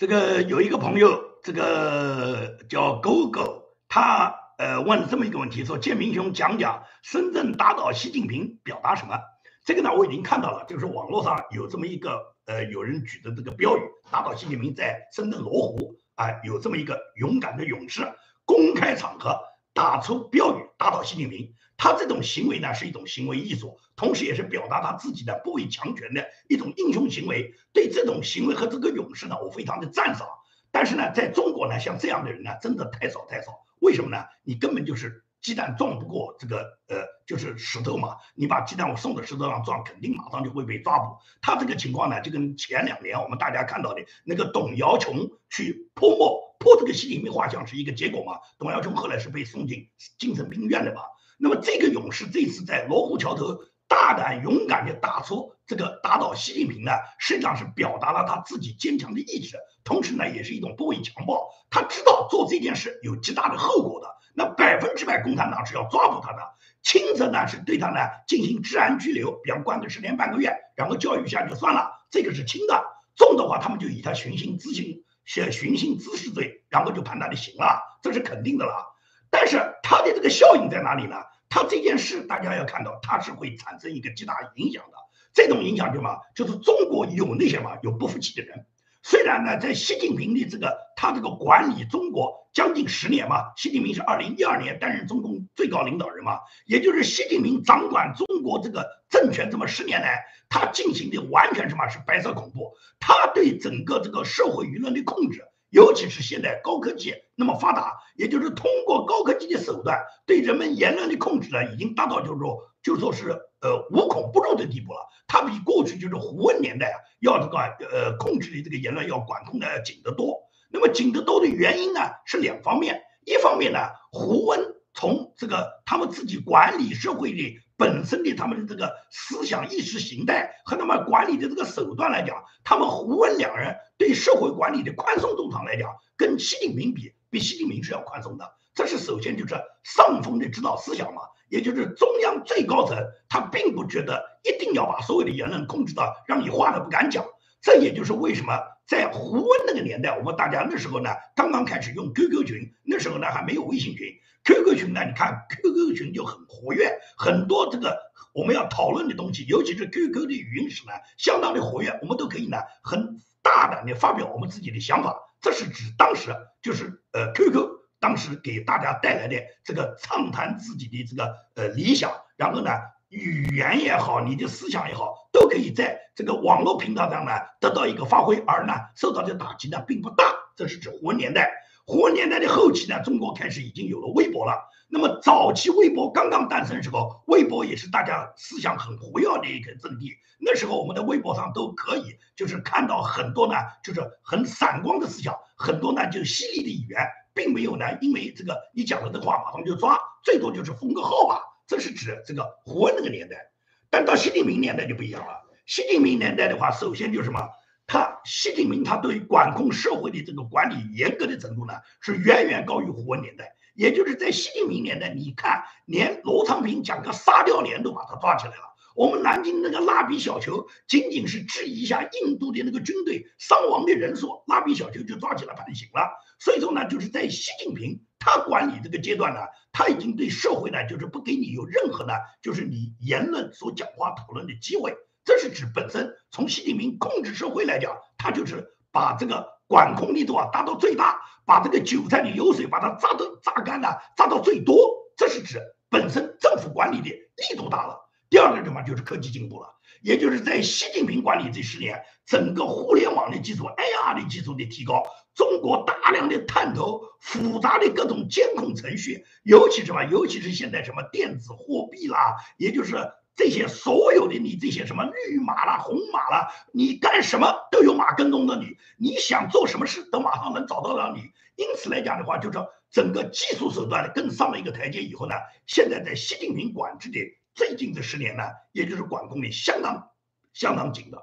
[0.00, 9.20] 这个有一个朋友，这个叫狗狗，他呃问了这么一个问题，说建明兄讲讲深圳打倒习近平表达什么？
[9.62, 18.00] 这个呢我已经看到了，就是网络上有这么一个呃有人举的这个标语，打倒习近平在深圳罗湖啊有这么一个勇敢的勇士，
[18.46, 19.38] 公开场合
[19.74, 21.52] 打出标语打倒习近平。
[21.76, 27.54] 他这种行为呢，是一种行为艺术，同时也是表达他自己的不畏强权的一种英雄行为。
[27.74, 30.26] 对这种行为和这个勇士呢，我非常的赞赏。
[30.70, 33.52] 但是呢，在中国呢，像这样的人呢，真的太少太少。
[33.80, 34.24] 为什么呢？
[34.42, 38.16] 你根本就是鸡蛋撞不过这个呃，就是石头嘛。
[38.34, 41.16] 你把鸡蛋我送到石头上撞，肯定马上就会被抓捕。
[41.40, 48.38] 他这个情况呢，就跟前两年我们大家看到的那个董瑶琼去泼墨泼这个习近平画像是一个结果嘛。
[48.58, 51.02] 董瑶琼后来是被送进精神病院的嘛。
[51.38, 53.58] 那么这个勇士这次在罗湖桥头
[53.90, 61.50] 大胆勇敢地打出这个打倒习近平呢，实际上是表达了他自己坚强的意志，同时呢，也是一种不畏强暴。
[61.70, 66.38] 他知道做这件事有极大的后果的，那百分之百共产党是要抓捕他的，
[66.84, 67.98] 轻则呢是对他呢
[68.28, 72.80] 进行治安拘留，比方关个十天半个月，然后教育一下就算了，这个是轻的；
[73.16, 78.86] 重的话，他们就以他寻衅滋事、寻衅滋事罪，然后就判他的刑了，这是肯定的了。
[79.30, 81.16] 但是他的这个效应在哪里呢？
[81.50, 84.96] 他这件事大家要看到，他是会产生一个极大影响的。
[85.34, 88.64] 这种影响就嘛，就是中国有那些嘛有不服气的人。
[89.02, 105.44] 虽然呢，在习近平的这个他这个管理中国将近十年嘛，习近平是二零一二年担任中共最高领导人嘛，也就是习近平掌管中国这个政权这么十年来，他进行的完全什么是白色恐怖，他对整个这个社会舆论的控制。
[105.70, 113.30] 尤其是现在高科技那么发达，也就是通过高科技的手段对人们言论的控制呢，已经达到就是说就说是
[113.60, 114.98] 呃无孔不入的地步了。
[115.26, 120.38] 它比过去就是胡温年代啊，要这个呃控制的这个言论要管控的要紧得多。
[120.70, 123.78] 那么紧得多的原因呢是两方面，一方面呢
[124.10, 127.58] 胡温从这个他们自己管理社会的。
[127.80, 138.52] 本身的他们的这个思想意识形态和他们管理的这个手段来讲，他们胡温两人对社会管理的宽松度上来讲，跟习近平比，比习近平是要宽松的。
[138.74, 142.98] 这是首先就是上峰的指导思想嘛，也就是中央最高层，
[143.30, 147.24] 他并不觉得一定要把所有的言论控制到让你话都不敢讲。
[147.62, 148.58] 这也就是为什么
[148.90, 154.18] 在胡温那个年代，我们大家那时候呢，刚刚开始用 QQ 群，那时候呢还没有微信群。
[154.42, 155.04] QQ 群呢？
[155.04, 157.96] 你看 QQ 群就很活跃，很多这个
[158.32, 165.16] 我们要讨论的东西，尤其是 QQ 的语音室呢，相当的活跃，我们都可以呢很大胆的发表我们自己的想法。
[165.40, 167.68] 这是指当时就是呃 QQ
[168.00, 172.72] 当时给大家带来的这个畅谈自己的这个呃理想，然后呢
[173.08, 180.24] 语言也好，你的思想也好，都可以在这个网络平台上呢得到一个发挥，而呢受到的打击呢并不大。
[180.56, 181.52] 这是指胡温年代。
[181.86, 184.68] 胡文年代的后期呢，中国开始已经有了微博了。
[184.88, 190.12] 那么早期微博刚刚诞生的时候，微博也是大家思想很活跃的一个阵地。
[190.38, 201.40] 那时候我们的微博上都可以，就是看到很多呢，就是很闪光的思想，很多呢就是犀利的语言，并没有呢因为这个你讲了这话马上就抓，最多就是封个号吧。
[201.66, 203.50] 这是指这个胡文那个年代。
[203.90, 205.42] 但到习近平年代就不一样了。
[205.66, 207.48] 习近平年代的话，首先就是什么？
[207.86, 213.56] 他习近平他对管控社会的这个管理严格的程度呢，是远远高于胡文年代。
[213.74, 218.62] 也就是在习近平年代，你看，连罗昌平讲个沙雕连都把他抓起来了。
[218.94, 226.10] 我们南京那个蜡笔小球，仅仅是质疑一下印度的那个军队伤亡的人数，蜡笔小球就抓起来判刑了。
[226.38, 229.40] 所以说呢，就是在习近平他管理这个阶段呢，
[229.72, 234.94] 他已经对社会呢，就是不给你有任何呢，就是你言论所讲话讨论的机会。
[235.24, 241.20] 这是指本身从习近平控制社会来讲，他就是把这个管控力度啊达到最大。
[241.46, 244.76] 把这个韭菜的油水把它榨的榨干了，榨到最多，
[245.16, 248.08] 这是指本身政府管理的力度大了。
[248.30, 249.68] 第二个什么就是科技进步了，
[250.00, 255.02] 也就是在习近平管理这十年，整个互联网的技术、AR 的技术的提高，
[255.34, 262.96] 中国大量的探头、复杂的各种监控程序，尤其什么，尤其是现在什么电子货币啦，也就是。
[263.36, 271.22] 这些所有的你这些什么绿码啦、红码啦，你干什么都有马跟踪着你，你想做什么事都马上能找到了你。
[271.56, 272.58] 因此来讲的话，就是
[272.90, 275.34] 整个技术手段更上了一个台阶以后呢，
[275.66, 277.18] 现在在习近平管制的
[277.54, 280.10] 最近这十年呢，也就是管控的相当
[280.52, 281.22] 相当紧的。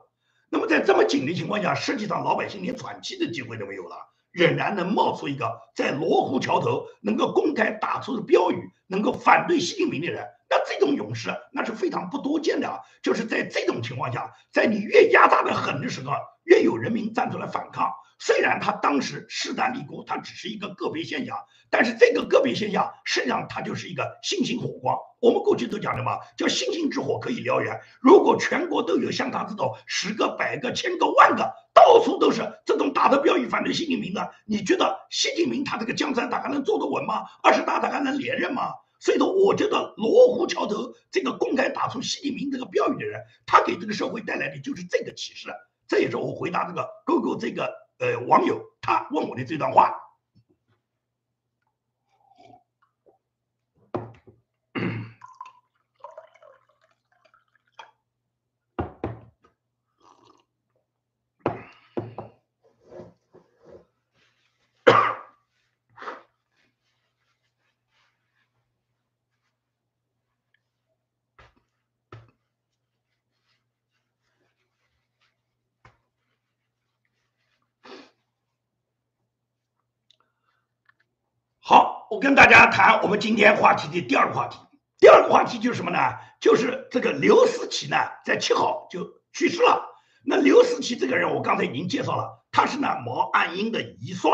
[0.49, 3.95] 那么在这么紧的情况下，实际上老百姓连喘气的机会都没有了，
[4.31, 10.25] 仍然能冒出一个在罗湖桥头能够公开打出的标语，能够反对习近平的人。
[10.49, 12.79] 那这种勇士那是非常不多见的啊！
[13.03, 16.13] 就是在这种情况下，在你越压榨的狠的时候，
[16.43, 17.91] 越有人民站出来反抗。
[18.19, 21.37] 虽然他当时势单力孤，他只是一个个别现象，
[21.69, 24.97] 但是这个个别现象实际上它就是一个星星火光。
[25.19, 27.79] 我们过去都讲的嘛，叫星星之火可以燎原。
[28.01, 37.25] 如果全国都有像他这种十个、百个、千个、万个，到处都是这种打着标语反对习近平的，你觉得习近平他这个江山他还能坐得稳吗？
[37.41, 38.73] 二十大他还能连任吗？
[38.99, 45.49] 所以说，我觉得罗湖桥头这个公开打出习近平这个标语的人，他给这个社会带来的就是这个启示。
[45.87, 49.93] 这也是我回答这个勾勾这个呃网友他问我的这段话。
[81.59, 84.57] 好，我跟大家谈我们今天话题的第二个话题。
[84.99, 85.97] 第二个话题就是什么呢？
[86.41, 89.81] 就是这个刘思齐呢，在七号就去世了。
[90.25, 94.29] 那刘思齐这个人，我刚才已经介绍了，他是呢毛岸英的遗孀。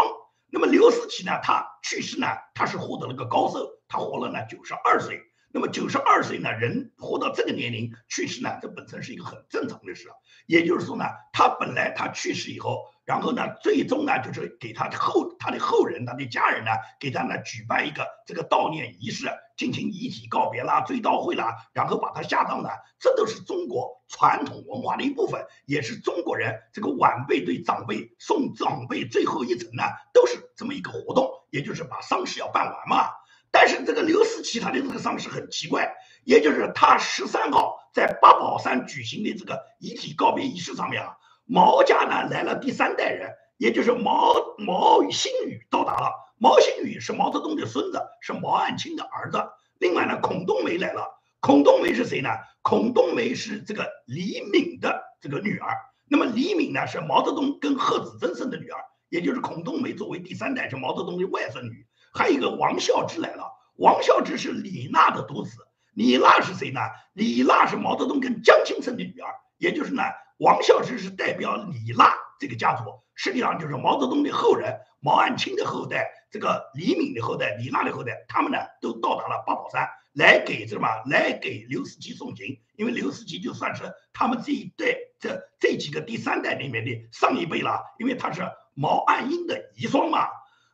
[0.52, 2.26] 那么刘思齐呢，他去世呢，
[2.56, 5.22] 他是获得了个高寿，他活了呢九十二岁。
[5.54, 10.10] 那么九十二岁呢，人活到这个年龄去世呢，这本身是一个很正常的事。
[10.48, 12.92] 也就是说呢，他本来他去世以后。
[13.06, 33.10] 然后呢，最终呢，就是给他的后他的后人，他的家人呢，给他呢举办一个这个悼念仪式，进行遗体告别啦、追悼会啦，然后把他下葬呢，这都是中国传统文化的一部分，也是中国人这个晚辈对长辈送长辈最后一程呢，都是这么一个活动，也就是把丧事要办完嘛。
[33.54, 41.16] 但是这个刘思齐他的这个丧事很奇怪，也就是他十三号在八宝山举行的这个遗体告别仪式上面啊。
[41.46, 46.12] 毛家呢来了第三代人，也就是毛毛新宇到达了。
[46.40, 49.38] 毛新宇是毛泽东的孙子，是毛岸青的儿子。
[49.78, 51.08] 另外呢，孔冬梅来了。
[51.40, 52.30] 孔冬梅是谁呢？
[52.64, 55.78] 孔冬梅是这个李敏的这个女儿。
[56.10, 61.86] 那么李敏呢是毛泽东跟贺子珍生的女儿，也就是孔冬梅作为第三代是毛泽东的外孙女。
[62.14, 63.52] 还有一个王孝之来了。
[63.76, 65.58] 王孝之是李娜的独子。
[65.94, 66.80] 李娜是谁呢？
[67.14, 70.04] 李娜是毛泽东跟江青生的女儿，也就是呢。
[70.40, 80.88] 王孝之是代表李娜这个家族，实际上就是毛泽东的后人，毛岸青的后代，这个李敏的后代，李娜的后代，他们呢都到达了八宝山，来给什么？
[81.06, 82.60] 来给刘思齐送行。
[82.76, 88.42] 因为刘思齐就算是他们这一代这这几个第三代里面的上一辈了，因为他是
[88.74, 90.28] 毛岸英的遗孀嘛。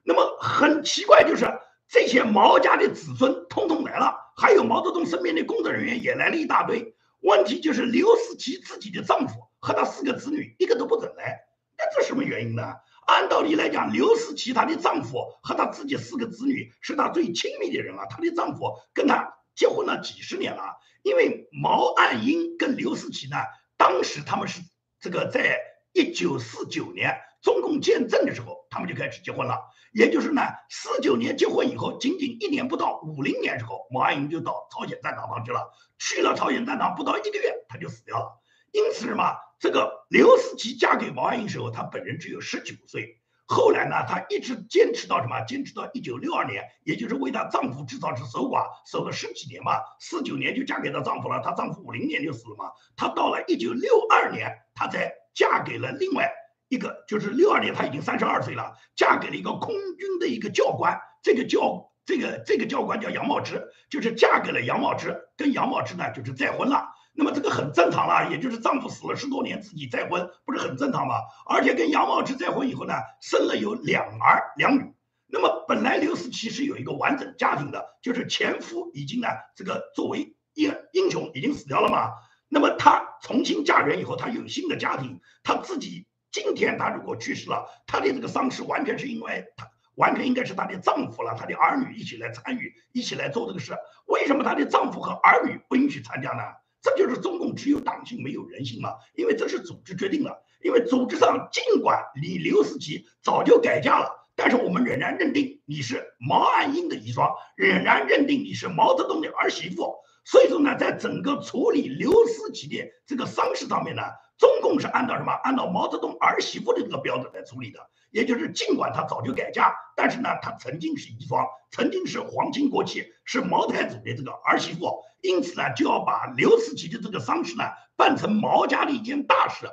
[0.03, 1.45] 那么很奇怪，就是
[1.87, 6.95] 这些毛家的子孙通通来了，还有毛泽东身边的工作人员也来了一大堆。
[7.21, 9.49] 问题就是刘思齐自己的丈夫。
[9.61, 11.37] 和他四个子女一个都不准来，
[11.77, 12.63] 那这什么原因呢？
[13.05, 20.77] 按道理来讲，刘思齐她的丈夫和她自己四个子女是她最亲密的人啊，她的丈夫跟她结婚了几十年了。
[21.03, 23.35] 因为毛岸英跟刘思齐呢，
[23.75, 24.61] 当时他们是
[25.01, 25.59] 这个在
[25.91, 29.59] 一九四九年中共建政的时候，他们就开始结婚了。
[29.93, 35.71] 也就是呢，四九年结婚以后，仅仅一年不到，五零年时候，毛岸英就到朝鲜战场上去了。
[35.97, 38.41] 去了朝鲜战场不到一个月，他就死掉了。
[38.71, 43.19] 因此嘛，这个刘思齐嫁给毛岸英时候，她本人只有十九岁。
[43.47, 45.41] 后来呢，她一直坚持到什么？
[45.41, 49.79] 坚持到一九六二年，也就是为她丈夫至少是守寡，守了十几年嘛。
[49.99, 52.71] 四九年就嫁给她丈夫了，她丈夫五零年就死了嘛。
[52.95, 56.31] 她到了一九六二年，她才嫁给了另外
[56.69, 60.97] 一个，就是六二年她已经三十二岁了，嫁给了一个空军的一个教官。
[61.21, 66.87] 这个教这个这个教官叫杨茂之，就是嫁给了杨茂之，跟杨茂之呢就是再婚了。
[67.11, 71.15] 那么这个很正常了，也就是丈夫死了十多年，自己再婚，不是很正常吗？
[71.45, 74.93] 而且跟杨茂之再婚以后呢，生了有两儿两女。
[75.27, 82.13] 那么本来刘思齐是有一个完整家庭的，就是前夫已经呢这个作为英英雄已经死掉了嘛。
[82.47, 93.75] 那么她重新嫁人以后，她有新的家庭，她自己今天她如果去世了，她的这个丧事完全是因为她完全应该是她的丈夫了，她的儿女一起来参与，一起来做这个事。
[94.05, 96.43] 为什么她的丈夫和儿女不允许参加呢？
[96.81, 98.93] 这就是中共只有党性没有人性嘛？
[99.15, 100.43] 因为这是组织决定的。
[100.61, 109.95] 因为组织上尽管你刘思齐早就改嫁了，但是我们仍然认定你是毛岸英的遗孀，仍然认定你是毛泽东的儿媳妇。
[110.25, 114.03] 所以说呢，在整个处理刘思齐的这个丧事上面呢，
[114.39, 115.33] 中共是按照什么？
[115.43, 117.79] 按照毛泽东儿媳妇的这个标准来处理的。
[118.09, 127.65] 也就是尽管她早就改嫁，但是呢，她曾经是遗孀，曾经是皇亲国戚，是毛太祖的这个儿媳妇，因此呢，就要把刘思齐的这个丧事呢
[127.95, 129.67] 办成毛家的一件大事。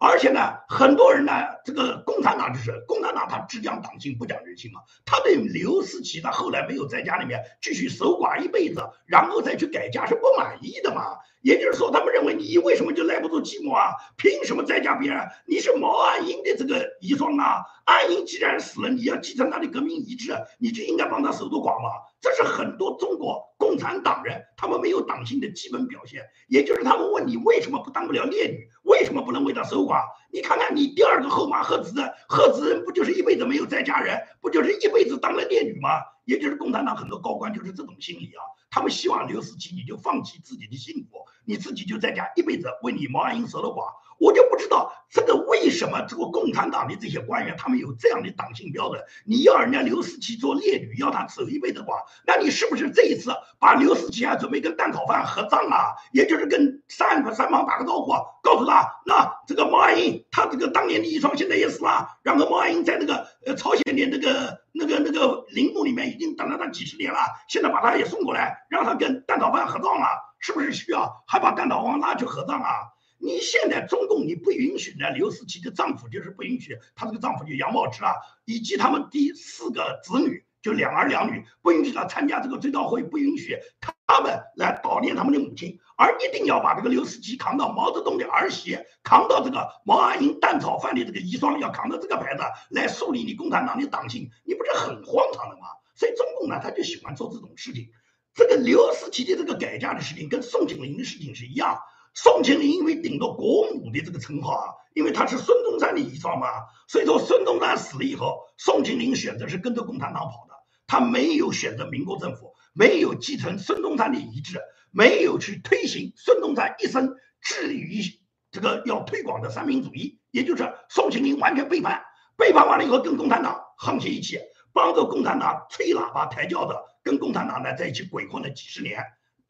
[0.00, 1.32] 而且呢，很多人呢，
[1.64, 4.80] 这个共产党就是共产党，他只讲党性不讲人性嘛。
[5.04, 11.18] 他对刘思齐，他后来没有在家里面继续守寡一辈子，然后再去改嫁是不满意的嘛。
[11.42, 13.90] 也就是说，他们认为你为什么就耐不住寂寞啊？
[14.16, 15.20] 凭什么再嫁别人？
[15.46, 17.62] 你是毛岸英的这个遗孀啊！
[17.84, 21.90] 岸英既然死了，你要继承他的革命遗志，你就应该帮他守住寡嘛。
[22.20, 26.22] 这是很多中国共产党人他们没有党性的基本表现。
[26.46, 28.68] 也就是他们问你为什么不当不了烈女？
[28.84, 30.02] 为什么不能为他守寡？
[30.30, 35.88] 你看看你第二个后妈贺子仁，贺子珍不就是一辈子没有再嫁人，不就是一辈子当了烈女吗？
[36.24, 43.92] 也就是共产党很多高官就是这种心理啊，他们希望刘思齐你就放弃自己的幸福，你自己就在家一辈子为你毛岸英守着寡。
[44.18, 49.02] 我就不知道这个为什么这个共产党的这些官员他们有这样的党性标准？
[49.24, 55.94] 你要人家刘思齐做烈女，要他守一辈子寡，那你是不是这一次把刘思齐还准备跟蛋炒饭合葬啊？
[56.12, 70.06] 也就是跟三三方打个招呼，告诉他，那这个毛岸英他这个当年的遗孀现在也死了，然后毛岸英在那个呃朝鲜的那个那个那个陵墓里面已经等了他几十年了，现在把他也送过来，让他跟蛋炒饭合葬了，
[70.38, 72.91] 是不是需要还把蛋炒饭拉去合葬啊？
[73.24, 75.08] 你现在中共你不允许呢？
[75.10, 78.14] 刘思齐的丈夫就是不允许，她这个丈夫就杨茂之啊，
[78.44, 95.68] 以及他们第四个子女就两儿两女，不允许他参加这个追悼会，不允许他们来悼念他们的母亲，而一定要把这个刘思齐扛到毛泽东的儿媳，扛到这个毛岸英蛋炒饭的这个遗孀，要扛到这个牌子来树立你共产党的党性，你不是很荒唐的吗？
[95.94, 97.88] 所以中共呢，他就喜欢做这种事情。
[98.34, 101.78] 这个刘思齐的这个改嫁的事情，跟宋庆龄的事情是一样。
[102.14, 106.46] 宋庆龄因为顶着国母的这个称号啊，因为她是孙中山的遗孀嘛，
[106.88, 110.54] 所以说孙中山死了以后，宋庆龄选择是跟着共产党跑的，
[110.86, 114.60] 她没有选择民国政府，没有继承孙中山的遗志，
[114.90, 118.02] 没有去推行孙中山一生致力于
[118.50, 122.02] 这个要推广的三民主义，也就是宋庆龄完全背叛，
[122.36, 124.38] 背叛完了以后跟共产党沆瀣一气，
[124.74, 129.02] 帮着共产党吹喇叭抬轿子，跟共产党呢在一起鬼混了几十年。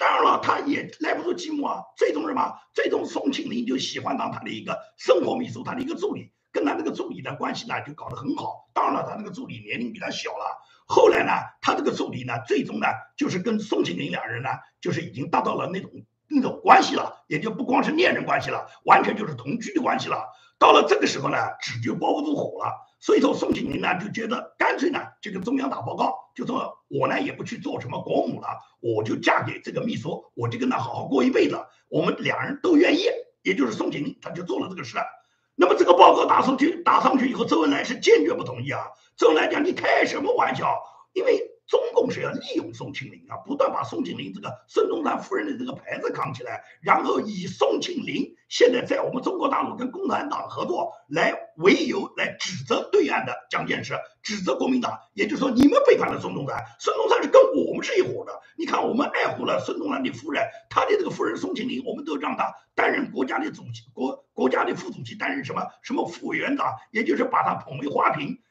[0.03, 1.85] 当然了，他也耐不住寂寞啊。
[1.97, 2.59] 最终什么？
[2.75, 8.69] 最终宋庆龄就喜欢当他的一个生活秘书，他的一个助理，跟他那个助理的关系呢就搞得很好。
[8.75, 10.59] 当然了，他那个助理年龄比他小了。
[10.89, 11.31] 后来呢，
[11.61, 14.49] 他这个助理呢，最终呢就是跟宋庆龄两人呢，
[14.81, 15.89] 就是已经达到了那种
[16.27, 20.27] 那种关系了，也就不光是恋人关系了，完全就是同居的关系了。
[20.59, 22.75] 到了这个时候呢，纸就包不住火了。
[23.03, 28.47] 所以说，宋庆龄呢就觉得干脆呢就跟中央打报告，就说我呢也不去做什么国母了，
[28.79, 31.59] 我就嫁给这个秘书，我就跟他好好过一辈子。
[31.89, 33.07] 我们两人都愿意，
[33.43, 34.97] 也就是宋庆龄，他就做了这个事。
[35.57, 38.87] 那么这个报告打上去，打上去以后，周恩来是坚决不同意啊。
[39.17, 40.81] 周恩来讲，你开什么玩笑？
[41.13, 41.43] 因为
[41.73, 58.39] 中共是要利用宋庆龄啊，不断把宋庆龄这个孙中山夫人的这个牌子扛起来，然后以宋庆龄现在在我们中国大陆跟共产党合作来为由来指责对岸的蒋介石，指责国民党，也就是说你们背叛了孙中山，孙中山是跟我们是一伙的。
[58.59, 68.43] 你看我们爱护了孙中山的夫人，他的这个夫人宋庆龄，我们都让他担任国家的主席，国国家的副主席，担任什么什么副委员长，也就是把他捧为花瓶。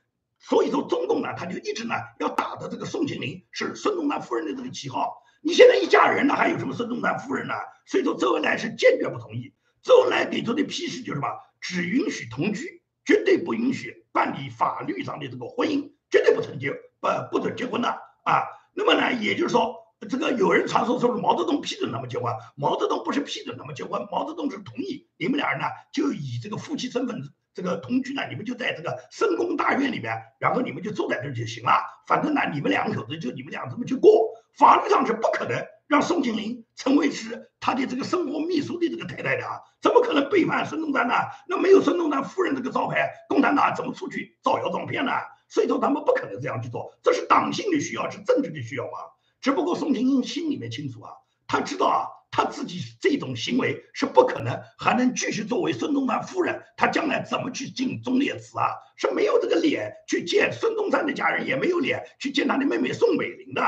[0.41, 5.21] 所以说，中共呢，他就一直呢要打的这个宋庆龄是孙中山夫人的这个旗号。
[5.43, 7.53] 你现在一家人呢，还有什么孙中山夫人呢？
[7.85, 9.53] 所以说，周恩来是坚决不同意。
[9.81, 11.27] 周恩来给出的批示就是什么？
[11.59, 17.89] 只允许同居，绝对不允许办理法律上的这个婚姻，绝对不成结，不不准结婚的
[18.23, 18.43] 啊。
[18.73, 19.75] 那么呢，也就是说，
[20.09, 27.21] 这个有人传说说是毛泽东批准他们结婚，毛泽东不是批准他们结婚，毛泽东是同意你们俩人呢就以这个夫妻身份。
[27.53, 31.71] 这个同居呢，你们就在这个深宫大院里面，然后你们就住在这儿就行了。
[32.07, 39.59] 反正呢，你们两口子就你们俩这么去过，法律上是不可能让宋庆龄成为是他的这个生活秘书的这个太太的啊！
[39.81, 41.13] 怎么可能背叛孙中山呢？
[41.47, 45.11] 那没有孙中山夫人这个招牌，共产党怎么出去造谣撞骗呢？
[45.49, 49.11] 所以说他们不可能这样去做，这是党性的需要，是政治的需要啊。
[49.41, 51.11] 只不过宋庆龄心里面清楚啊，
[51.47, 52.07] 他知道啊。
[52.31, 58.69] 他自己这种行为是不可能还能继续作为孙中山夫人，他将来怎么去进忠烈祠啊？
[58.97, 63.61] 是没有这个脸去见孙中山的家人，也没有脸去见他的妹妹宋美龄的。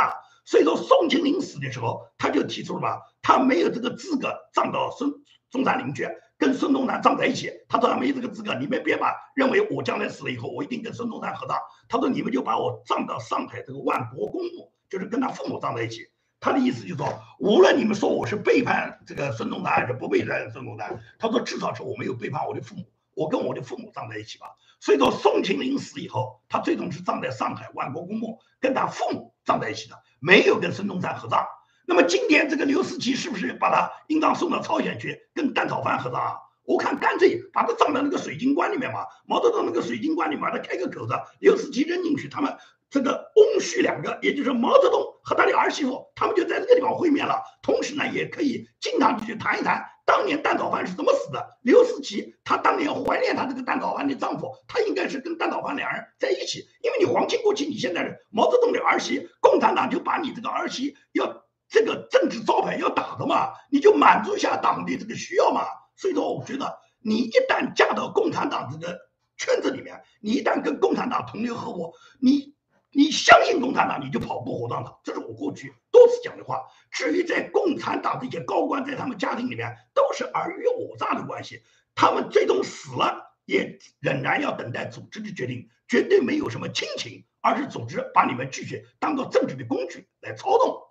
[0.45, 5.11] 所以说，宋庆龄死的时候，他就提出了吧，他没有这个资格葬到孙
[5.49, 6.07] 中山陵去，
[6.37, 7.51] 跟孙中山葬在一起。
[7.69, 11.57] 他说他没这个资格，你们别把认为我将来死了以后，我一定跟孙中山合葬。
[11.87, 16.07] 他说你们就把我葬到上海这个万国公墓，就是跟他父母葬在一起。
[16.43, 22.83] 他的意思就是说，无论你们说我是背叛这个孙中山还是不背叛孙中山，他说至少是我没有背叛我的父母，
[23.15, 24.47] 我跟我的父母葬在一起吧。
[24.81, 31.47] 所以说，宋庆龄死以后，他最终是葬在上海万国公墓，跟他父母葬在一起的，没有跟孙中山合葬。
[31.85, 36.35] 那么今天这个刘思齐是不是把他应当送到朝鲜去跟蛋炒饭合葬啊？
[36.65, 42.53] 我看干脆把他葬到那个水晶棺里面嘛，毛泽东那个水晶棺里把他开个口子，刘思齐扔进去，他们。
[42.93, 47.41] 这个翁婿两个，也就是毛泽东和他的儿媳妇，他们就在这个地方会面了。
[47.63, 51.43] 同时呢，也可以经常去谈一谈当年蛋炒饭是怎么死的。
[51.63, 56.59] 刘思齐他当年怀念他这个蛋炒饭的丈夫，他应该是跟蛋炒饭两人在一起。
[56.83, 65.65] 因为你皇亲国戚，你现在是毛泽东的儿媳，共产党就把你这个儿媳要这个政治招牌要打的嘛，你就满足一下党的这个需要嘛。
[65.95, 68.99] 所以说，我觉得你一旦嫁到共产党这个
[69.35, 71.91] 圈子里面，你一旦跟共产党同流合污，
[72.21, 72.53] 你。
[72.95, 76.63] 你相信共产党，你就跑不火葬场，这是我过去多次讲的话。
[76.91, 81.63] 至于在共产党这些高官，在他们家庭里面都是尔虞我诈的关系，
[81.95, 90.83] 他们最终死了，也仍然要等待组织的决定，绝对没有什么亲情，而是组织把你们拒绝当做政治的工具来操纵。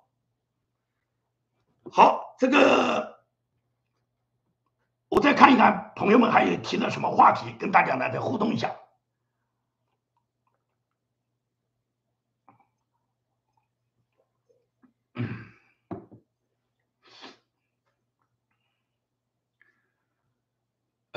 [1.91, 3.25] 好，这个
[5.09, 8.75] 我再看一看，朋友们还有提了什么话题，跟大家呢再互动一下。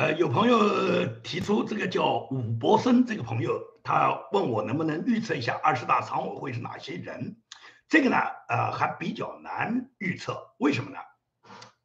[0.05, 7.37] 呃，有朋友提出这个叫武伯生这个朋友，他问我能不能预测一下二十大常委会是哪些人？
[7.89, 10.53] 这个呢，呃，还比较难预测。
[10.59, 10.97] 为什么呢？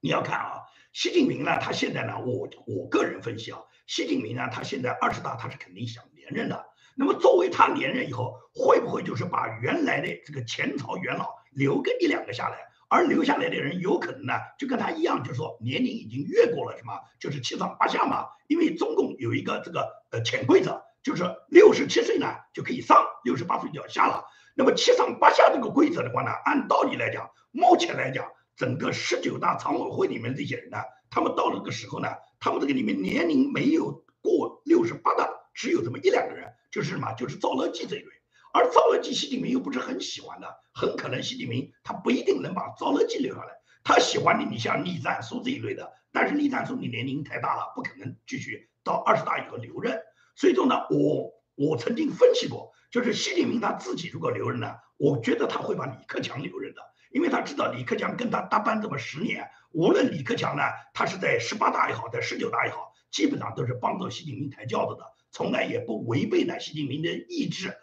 [0.03, 0.61] 你要看啊，
[0.93, 6.67] 习近平呢，他现在呢，我我个人分析啊，习近平呢，他现在二十大他是肯定想连任的。
[6.97, 12.59] 那么作为他连任以后，会不会就是把原来的这个前朝元老留个一两个下来？
[12.91, 18.27] 而留下来的人有可能呢，就跟他一样，就是说年龄已经越过了什么，就是七上八下嘛。
[18.49, 24.25] 因为中共有一个这个呃潜规则，就是六十七岁呢就可以上，六十八岁就要下了。
[24.57, 28.27] 那么七上八下这个规则的话呢，按道理来讲，目前来讲，
[28.57, 30.79] 整个十九大常委会里面这些人呢，
[31.11, 32.09] 他们到了这个时候呢，
[32.41, 38.20] 他们这个里面年龄没有过六十八的，只有这么一两个人，就是什么，就是赵乐际这一类。
[38.53, 43.53] 而赵乐际，习近平又不是很喜欢的，很可能习近平他不一定能把赵乐际留下来。
[43.83, 49.99] 他喜欢的，你像栗战书这一类的，但是栗战书你年龄太大了，不可能继续到二十大以后留任。
[50.37, 56.83] 所以说呢，我我曾经分析过，就是习近平他自己如果留任呢，我觉得他会把李克强留任的，
[57.13, 67.77] 因为他知道李克强跟他搭班这么十年，无论李克强呢，他是在十八大也好，在十九大也好，基本上都是帮着习近平抬轿子的，从来也不违背呢习近平的意志。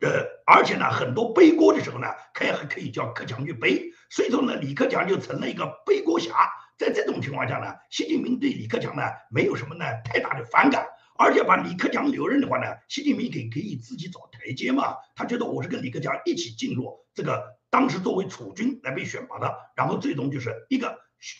[0.00, 6.32] 呃，而且呢，很多背锅的时候呢，可以还可以叫克强去背，所以说呢，李克强就成了一个背锅侠。
[6.76, 10.84] 在这种情况下呢，习近平对李克强呢没有什么呢太大的反感，
[11.16, 14.96] 而且把李克强留任的话呢，习近平给可以自己找台阶嘛。
[15.14, 20.98] 他觉得我是跟李克强一起进入这个，当时作为储君来被选拔的，然后最终就是一个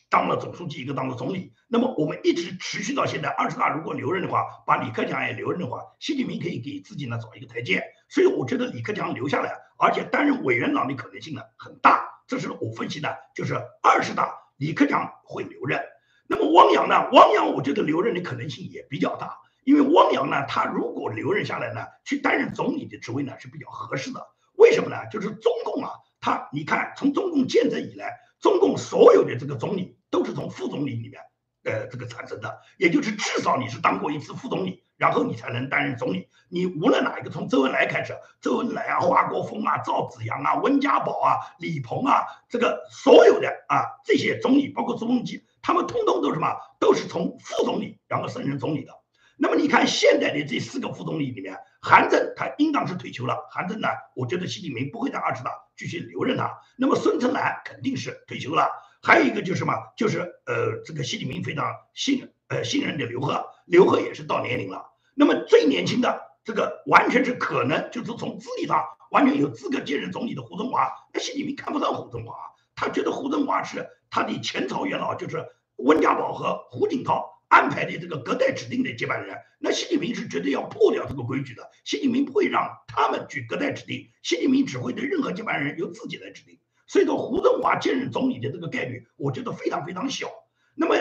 [0.08, 1.52] 当了总书记，一个当了总理。
[1.68, 7.82] 那么我们一直持续到现在，二十大如果留任的话，把李克强也留任的话，习近平可以给自己呢找一个台阶。
[8.08, 12.08] 所以我觉得李克强留下来，而且担任委员长的可能性呢很大。
[12.26, 15.80] 这是我分析的，就是二十大李克强会留任。
[16.26, 17.10] 那么汪洋呢？
[17.12, 19.36] 汪洋我觉得留任的可能性也比较大。
[19.64, 24.20] 因为汪洋呢，他如果留任下来呢，去担任总理的职位呢是比较合适的。
[24.56, 24.96] 为什么呢？
[25.10, 28.12] 就是中共啊，他你看，从中共建政以来，
[28.44, 31.18] 中共所有的这个总理都是从副总理里面，
[31.62, 32.60] 呃，这个产生的。
[32.76, 36.28] 也就是至少你是当过一次副总理，然后你才能担任总理。
[36.50, 42.20] 你无论哪一个，从周恩来开始，周恩来啊、华国锋啊、赵紫阳啊、温家宝啊、李鹏啊，
[42.50, 46.54] 这个所有的啊这些总理，包括朱镕基，他们通通都是什么？
[46.78, 48.92] 都是从副总理然后升任总理的。
[49.36, 53.48] 那么你看现在的这四个副总理里面，韩正他应当是退休了。
[53.50, 56.56] 韩正呢，我觉得习近平不会在二十大继续留任他。
[56.76, 58.68] 那么孙春兰肯定是退休了。
[59.02, 59.74] 还有一个就是什么？
[59.96, 64.86] 就是呃，这个习近平非常信呃信任的刘鹤，刘鹤也是到年龄了。
[65.14, 70.88] 那么最年轻的这个完全是可能就是从资历上完全有资格接任总理的胡春华。
[71.12, 72.34] 那习近平看不上胡春华，
[72.76, 75.44] 他觉得胡春华是他的前朝元老，就是
[75.76, 77.30] 温家宝和胡锦涛。
[77.54, 81.70] 安排的这个隔代指定的接班人，那习近平是绝对要破掉这个规矩的。
[81.84, 86.58] 习近平不会让他们去隔代指定，习近平只会对任何接班人由自己来指定。
[86.88, 90.28] 所以说，胡春华接任总理的这个概率，我觉得非常非常小。
[90.74, 90.96] 那么，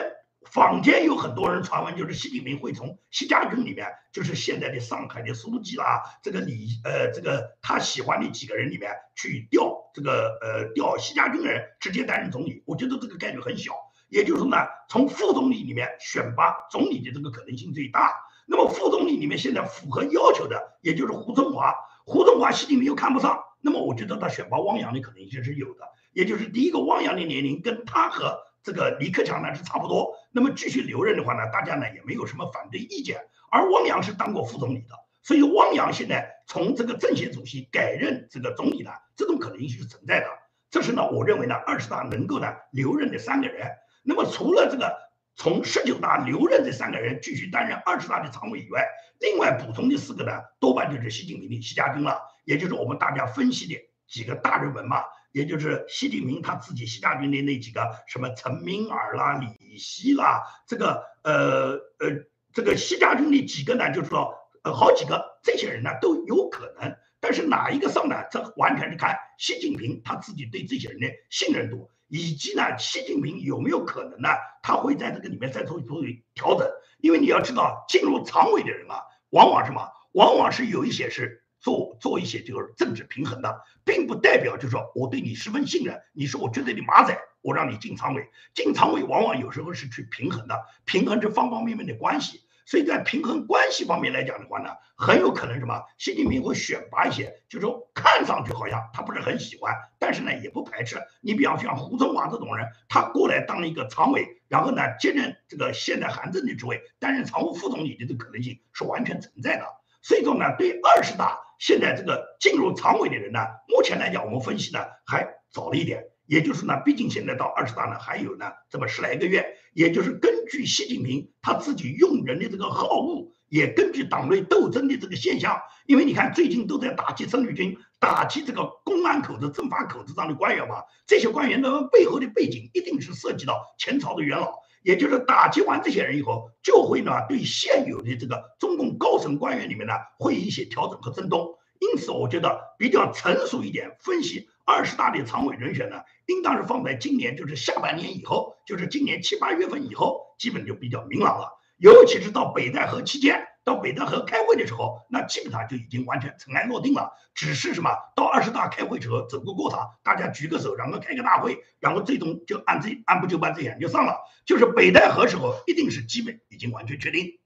[0.51, 12.61] 坊间有很多人传闻，就是习近平会从习家军里面，就是现在的上海的书记啦，这个李呃，这个他喜欢的几个人里面去调这个呃调习家军人直接担任总理。
[12.67, 13.73] 我觉得这个概率很小。
[14.13, 14.57] 也就是说呢，
[14.87, 18.13] 从副总理里面选拔总理的这个可能性最大。
[18.45, 21.73] 那么副总理里面现在符合要求的，也就是胡春华。
[22.05, 25.79] 胡春华习近平又看不上，那么我觉得他选拔汪洋的可能性是有的。
[26.11, 33.19] 也就是第一个，汪洋的年龄跟他和这个李克强呢是差不多，那么继续留任的话呢，大家呢也没有什么反对意见。
[33.49, 34.93] 而汪洋是当过副总理的，
[35.23, 40.27] 所以汪洋现在从这个政协主席改任这个总理呢，这种可能性是存在的。
[40.69, 43.71] 这是呢，我认为呢，二十大能够呢留任的三个人。
[44.03, 44.95] 那么除了这个
[45.35, 48.85] 从十九大留任这三个人继续担任二十大的常委以外，
[49.19, 62.09] 另外补充的四个呢，多半就是习近平的习家军了，也就是我们大家分析的几个大人物嘛，也就是习近平他自己习家军的那几个什么陈敏尔啦、李希啦，这个呃呃
[62.53, 68.15] 这个习家军的几个呢，就是说呃好几个这些人呢都有可能，但是哪一个上呢？
[68.29, 71.89] 这完全是看习近平他自己对这些人的信任度。
[72.13, 74.29] 以及呢，习近平有没有可能呢？
[74.61, 76.03] 他会在这个里面再做做
[76.35, 79.01] 调整，因为你要知道，进入常委的人啊，
[79.31, 79.89] 往往什么？
[80.11, 88.29] 往往是有一些是做做一些就是政治平衡的，并不代表就是说我对你十分信任，你是我绝对的马仔，我让你进常委。
[88.53, 92.41] 进常委往往有时候是去平衡的，平衡这方方面面的关系。
[92.65, 95.81] 所以在平衡关系方面来讲的话呢，很有可能什么？
[95.97, 100.97] 习近平会选拔一些，就是说看上去好像他不是很喜欢，但是呢也不排斥。
[101.21, 109.65] 你比方像胡春华这种人，他过来当一个常委，然后呢接任这个现在韩正的职位，担任常务副总理的这可能性是完全存在的。
[110.01, 116.03] 所以说呢，对二十大现在这个进入常委的人呢，目前来讲我们分析呢还早了一点。
[116.25, 144.47] 也就是呢，毕竟现在到二十大呢还有呢这么十来个月，也就是根据习近平他自己用人的这个好恶，也根据党内斗争的这个现象，因为你看最近都在打击生力军，打击这个公安口子、政法口子上的官员嘛，这些官员的背后的背景一定是涉及到前朝的元老，也就是打击完这些人以后，就会呢对现有的这个中共高层官员里面呢会一些调整和增动，因此我觉得比较成熟一点分析。
[144.65, 151.59] 二十大的常委人选呢，应当是放在今年，就是下半年以后，就是今年七八月份以后，基本就比较明朗了。
[151.77, 157.11] 尤其是到北戴河期间，到北戴河开会的时候，那基本上就已经完全尘埃落定了。
[157.33, 164.17] 只是什么，到二十大开会时候走个过场，大家举个手，然后开个大会，然后最终就按这按部就班这样就上了。
[164.45, 167.39] 就是北戴河时候，一定是基本已经完全确定。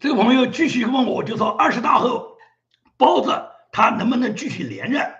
[0.00, 2.36] 这个朋友继续问我，就说二十大后，
[2.96, 3.32] 包子
[3.72, 5.12] 他能不能继续连任？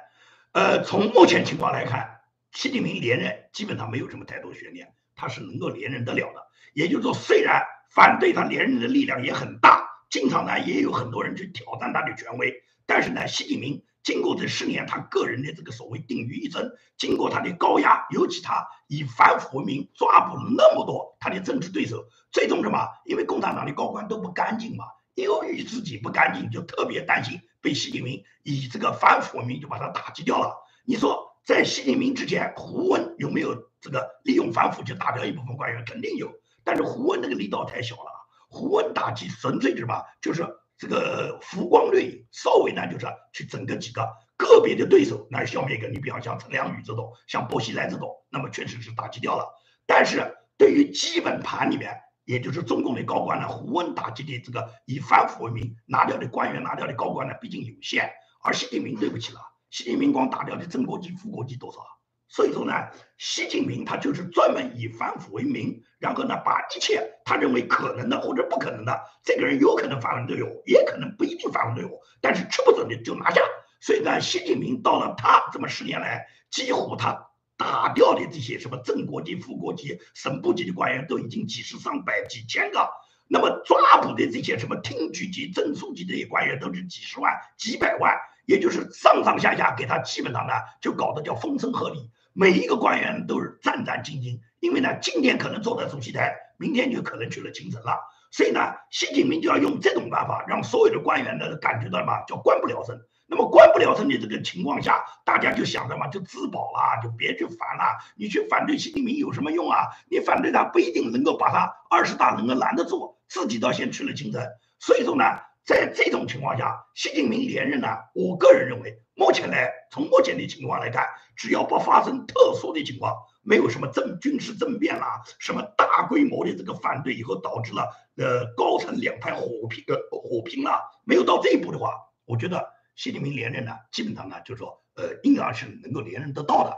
[0.53, 2.21] 呃，从目前情况来看，
[2.53, 6.47] 习近平连任基本上没有什么太多悬念，他是能够连任得了的。
[6.75, 12.55] 也就是说，虽然反对他连任的力量也很大，经常呢也有很多人去挑战他的权威，
[12.87, 22.89] 但是呢，习近平经过这十年他个人的这个所谓定于一身，经过他的高压，尤其他以反腐为名抓捕了那么多他的政治对手，最终什么？
[23.05, 30.57] 因为共产党的高官都不干净嘛，由于自己不干净，就特别担心被习近平以这个反腐为名就把他打击掉了。
[30.87, 35.85] 你说在习近平之前，胡温有没有这个利用反腐就打掉一部分官员？
[35.85, 36.33] 肯定有，
[36.65, 38.11] 但是胡温那个力道太小了。
[38.49, 40.03] 胡温打击纯粹是什么？
[40.23, 40.47] 就是
[40.79, 45.89] 这个浮光掠影，稍微呢就是去整个几个个别的对手来消灭一个。
[45.89, 49.45] 你比方像陈良宇这种，像薄熙来这种，那么确实是打击掉了。
[49.87, 58.11] 但是对于基本盘里面，也就是中共的高官呢，胡温打击的这个以反腐为名拿掉的官员、拿掉的高官呢，毕竟有限。
[58.45, 61.81] 而习近平对不起了，习近平光打掉的正国级、副国级多少？
[62.29, 62.73] 所以说呢，
[63.17, 73.41] 习近平他就是专门以反腐为名，然后呢，把一切他认为可能的或者不可能的，这个人有可能反反对我，也可能不一定反反对我，但是吃不准的就拿下。
[73.81, 82.89] 所以呢，习近平到了他这么十年来，几乎他打掉的这些什么正国级、副国级、省部级的官员都已经几十上百、几千个，
[83.27, 88.15] 那么抓捕的这些什么厅局级、正处级这些官员都是几十万、几百万，
[88.47, 92.09] 也就是上上下下给他基本上呢就搞得叫风声鹤唳。
[92.41, 97.99] 每一个官员都是战战兢兢，因为呢，今天可能坐在主席台，明天就可能去了京城了。
[98.31, 98.61] 所以呢，
[98.93, 102.97] 习近平就要用这种办法，让所有的官员呢感觉到嘛，叫官不了身。
[103.27, 107.99] 那么官不了身的这个情况下，大家就想着嘛，就自保了，就别去反了。
[108.17, 109.89] 你去反对习近平有什么用啊？
[110.09, 114.41] 你反对他不一定能够把他二十大能够拦得住，自己倒先去了京城。
[114.79, 115.25] 所以说呢，
[115.65, 119.03] 在这种情况下，习近平连任呢，我个人认为。
[119.17, 119.57] 目前呢，
[119.91, 136.77] 从目前的情况来看，只要不发生特殊的情况，没有什么政军事政变啦，什么大规模的这个反对以后导致了呃高层两派火拼呃火拼啦，没有到这一步的话，我觉得习近平连任呢，基本上呢就是说呃应该是能够连任得到的。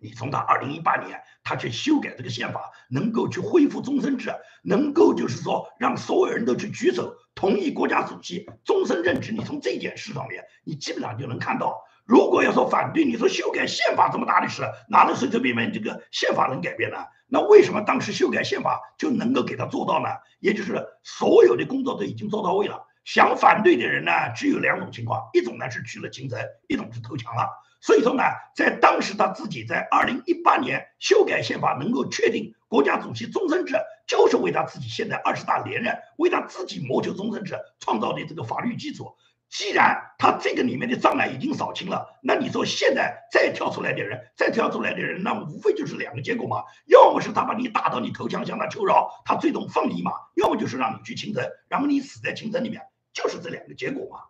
[0.00, 7.16] 你从他二零一八年他去修改这个宪法，能够去恢复终身制，能够就是说让所有人都去举手。
[7.34, 11.82] 同意国家主席终身任职，你从这件事上面，你基本上就能看到。
[12.04, 16.98] 如果要说反对，你说修改宪法这么大的事，哪能随随便便这个宪法能改变呢？
[17.28, 20.08] 那为什么当时修改宪法就能够给他做到呢？
[20.38, 22.86] 也就是所有的工作都已经做到位了。
[23.04, 26.38] 想反对的人呢，只有两种情况：一种呢是去了京城，
[26.68, 27.48] 一种是投降了。
[27.80, 28.22] 所以说呢，
[28.54, 33.76] 在当时他自己在二零一八年修改宪法，能够确定国家主席终身制，
[34.06, 39.16] 就是为他自己现在二十大连任，为他自己谋求终身制创造的这个法律基础。
[39.48, 52.82] 既然他这个里面的障碍已经扫清了，那你说现在再跳出来的人，再跳出来的人，那无非就是两个结果嘛：要么是他把你打到你投降向他求饶，他最终放你一马；要么就是让你去清城，然后你死在清城里面，
[53.12, 54.24] 就是这两个结果嘛。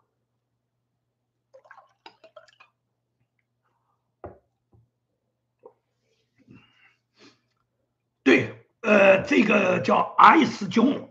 [8.22, 11.10] 对，呃，这个叫 S 兄，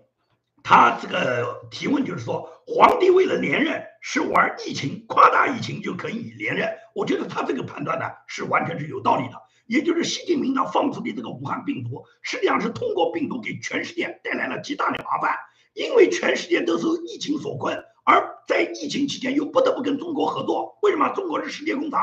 [0.64, 6.70] 他这个提问就是说，皇帝为了连任是玩疫情，夸大疫情就可以连任。
[6.94, 9.42] 我觉得他这个判断呢是完全是有道理的。
[9.66, 15.34] 也就是习近平他放出的这个武汉病毒，实际上是通过病毒给全世界带来了极大的麻烦，
[15.74, 20.78] 因为全世界都是疫情所困，而在疫情期间又不得不跟中国合作。
[20.82, 21.08] 为什么？
[21.16, 22.02] 中国是世界工厂。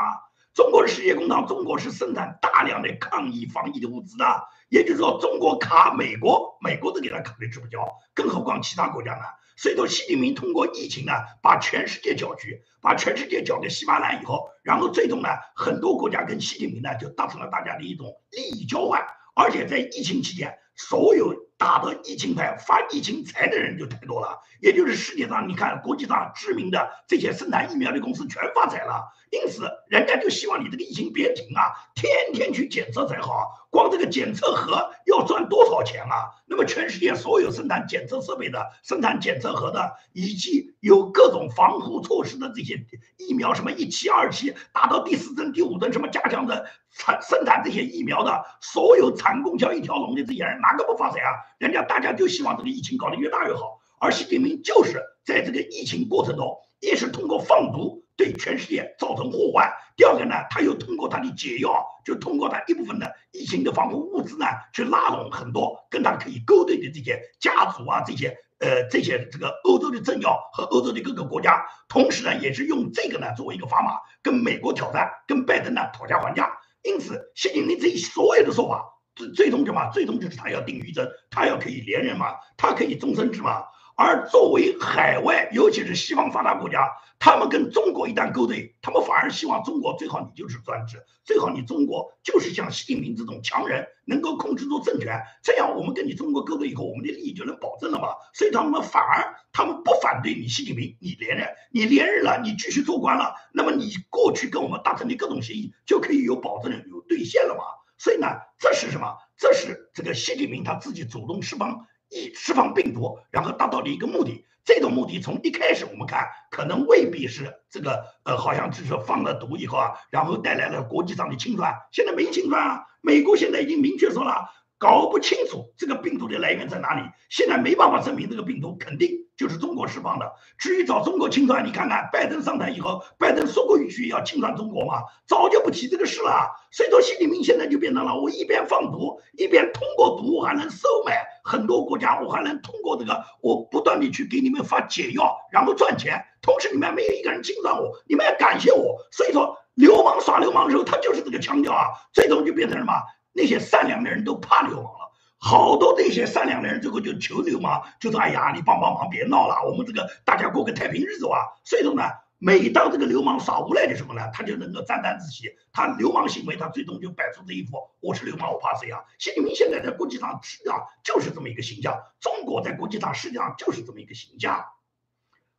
[0.53, 4.25] 中国是世界工厂，中国是生产大量的抗疫防疫的物资的。
[4.67, 9.23] 也就是说，中国卡美国，美国都给他卡的吃不消，更何况其他国家呢？
[9.57, 24.41] 所以说，习近平通过疫情呢，把全世界搅局，把全世界搅得稀巴烂以后，然后最终呢，很多国家跟习近平呢就达成了大家的一种利益交换，而且在疫情期间，所有打的疫情牌、发疫情财的人就太多了。
[24.61, 29.13] 也就是世界上，你看国际上知名的这些生产疫苗的公司全发财了。
[29.29, 33.60] 因此，人家就希望你这个疫情别停啊，天天去检测才好。
[33.71, 36.29] 光这个检测盒要赚多少钱啊？
[36.45, 42.85] 那么，全世界所有生产检测设备的、生产检测盒的，以及有各种防护措施的这些
[43.17, 51.31] 疫苗，什么一期、二期，达到第四针、第五针，什么加强的产生产这些疫苗的，所有产供销一条龙的这些人，哪个不发财啊？
[51.57, 53.79] 人家大家就希望这个疫情搞得越大越好。
[53.99, 58.03] 而习近平就是在这个疫情过程中，也是通过放毒。
[58.21, 59.67] 对全世界造成祸患。
[59.95, 71.65] 第二个呢，他又通过他的解药，就通过他一部分的疫情的防护物资呢，去拉拢很多跟他可以勾兑的这些家族啊，这些呃这些这个欧洲的政要和欧洲的各个国家。
[71.89, 76.47] 同时呢，也是用这个呢作为一个砝码，跟美国挑战，跟拜登呢讨价还价。
[76.83, 79.89] 因此，习近平这所有的说法，最最终什么？
[79.91, 83.63] 最终就是他要定于真，他要可以连任嘛，他可以终身制嘛。
[83.95, 86.89] 而作为海外，尤其是西方发达国家，
[87.19, 98.07] 他们跟中国一旦勾兑，他们反而希望中国最好你就是专制，最好你中国就是像习近平这种强人能够控制住政权，这样我们跟你中国勾兑以后，我们的利益就能保证了嘛。
[98.33, 107.63] 所以他们反而他们不反对你习近平你连任，你连任了，你继续做官了，那么你过去跟我们达成的各种协议就可以有保证有兑现了嘛。
[107.97, 108.27] 所以呢，
[108.57, 109.15] 这是什么？
[109.37, 111.85] 这是这个习近平他自己主动释放。
[112.11, 114.45] 一释放病毒，然后达到的一个目的。
[114.63, 121.73] 这种目的从一开始我们看，可能未必是这个，呃，好像就是放了毒以后啊，然后带来了国际上的清算。
[121.91, 124.47] 现在没清算啊，美国现在已经明确说了。
[124.81, 130.33] 搞不清楚这个病毒的来源在哪里，现在没办法证明这个病毒肯定就是中国释放的。
[130.57, 136.49] 至于找中国清算，你看看拜登上台以后，拜登说过一句要清算中国嘛，早就不提这个事了。
[136.71, 146.25] 所以说，习近平现在就变成了我一边放毒，一边通过毒还能收买很多国家，我还能通过这个我不断的去给你们发解药，然后赚钱。
[146.41, 148.97] 同时你们没有一个人清算我，你们要感谢我。
[149.11, 152.93] 所以说，流氓耍流氓的时候，他就是这个腔调啊，最终就变成什么？
[153.33, 162.03] 那些善良的人都怕流氓了，好多那些善良的人最后就求流氓，就说：“哎呀，你帮帮忙，别闹了，我们这个大家过个太平日子吧。”所以说呢，
[162.37, 168.99] 每当这个流氓耍无赖的时候呢，他就能够沾沾自喜，他流氓行为，他最终就摆出这一副“我是流氓，我怕谁啊”。
[169.17, 174.65] 习近平现在在国际上实际上就是这么一个形象，中国在国际上实际上就是这么一个形象。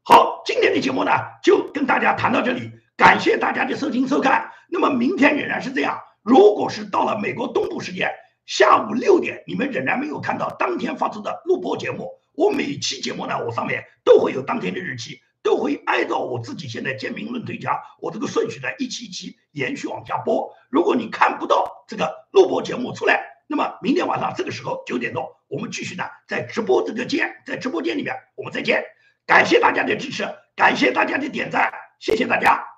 [0.04, 1.12] 好，今天的节目呢
[1.42, 4.52] 就跟大家谈到这里，感谢大家的收听收看。
[4.68, 6.00] 那么明天仍然是这样。
[6.22, 8.10] 如果是到了美国东部时间
[8.46, 20.52] 下午六点，你们仍然没有看到当天发出的录播节目，我每期节目呢，我上面都会有当天的日期，都会按照我自己现在简明论推家我这个顺序呢，一期一期延续往下播。
[20.70, 28.84] 如果你看不到这个录播节目出来，那么明天晚上这个时候九点钟，我们继续呢，在直播这个间，在直播间里面我们再见。
[29.26, 30.24] 感谢大家的支持，
[30.56, 32.71] 感谢大家的点赞，谢谢大家。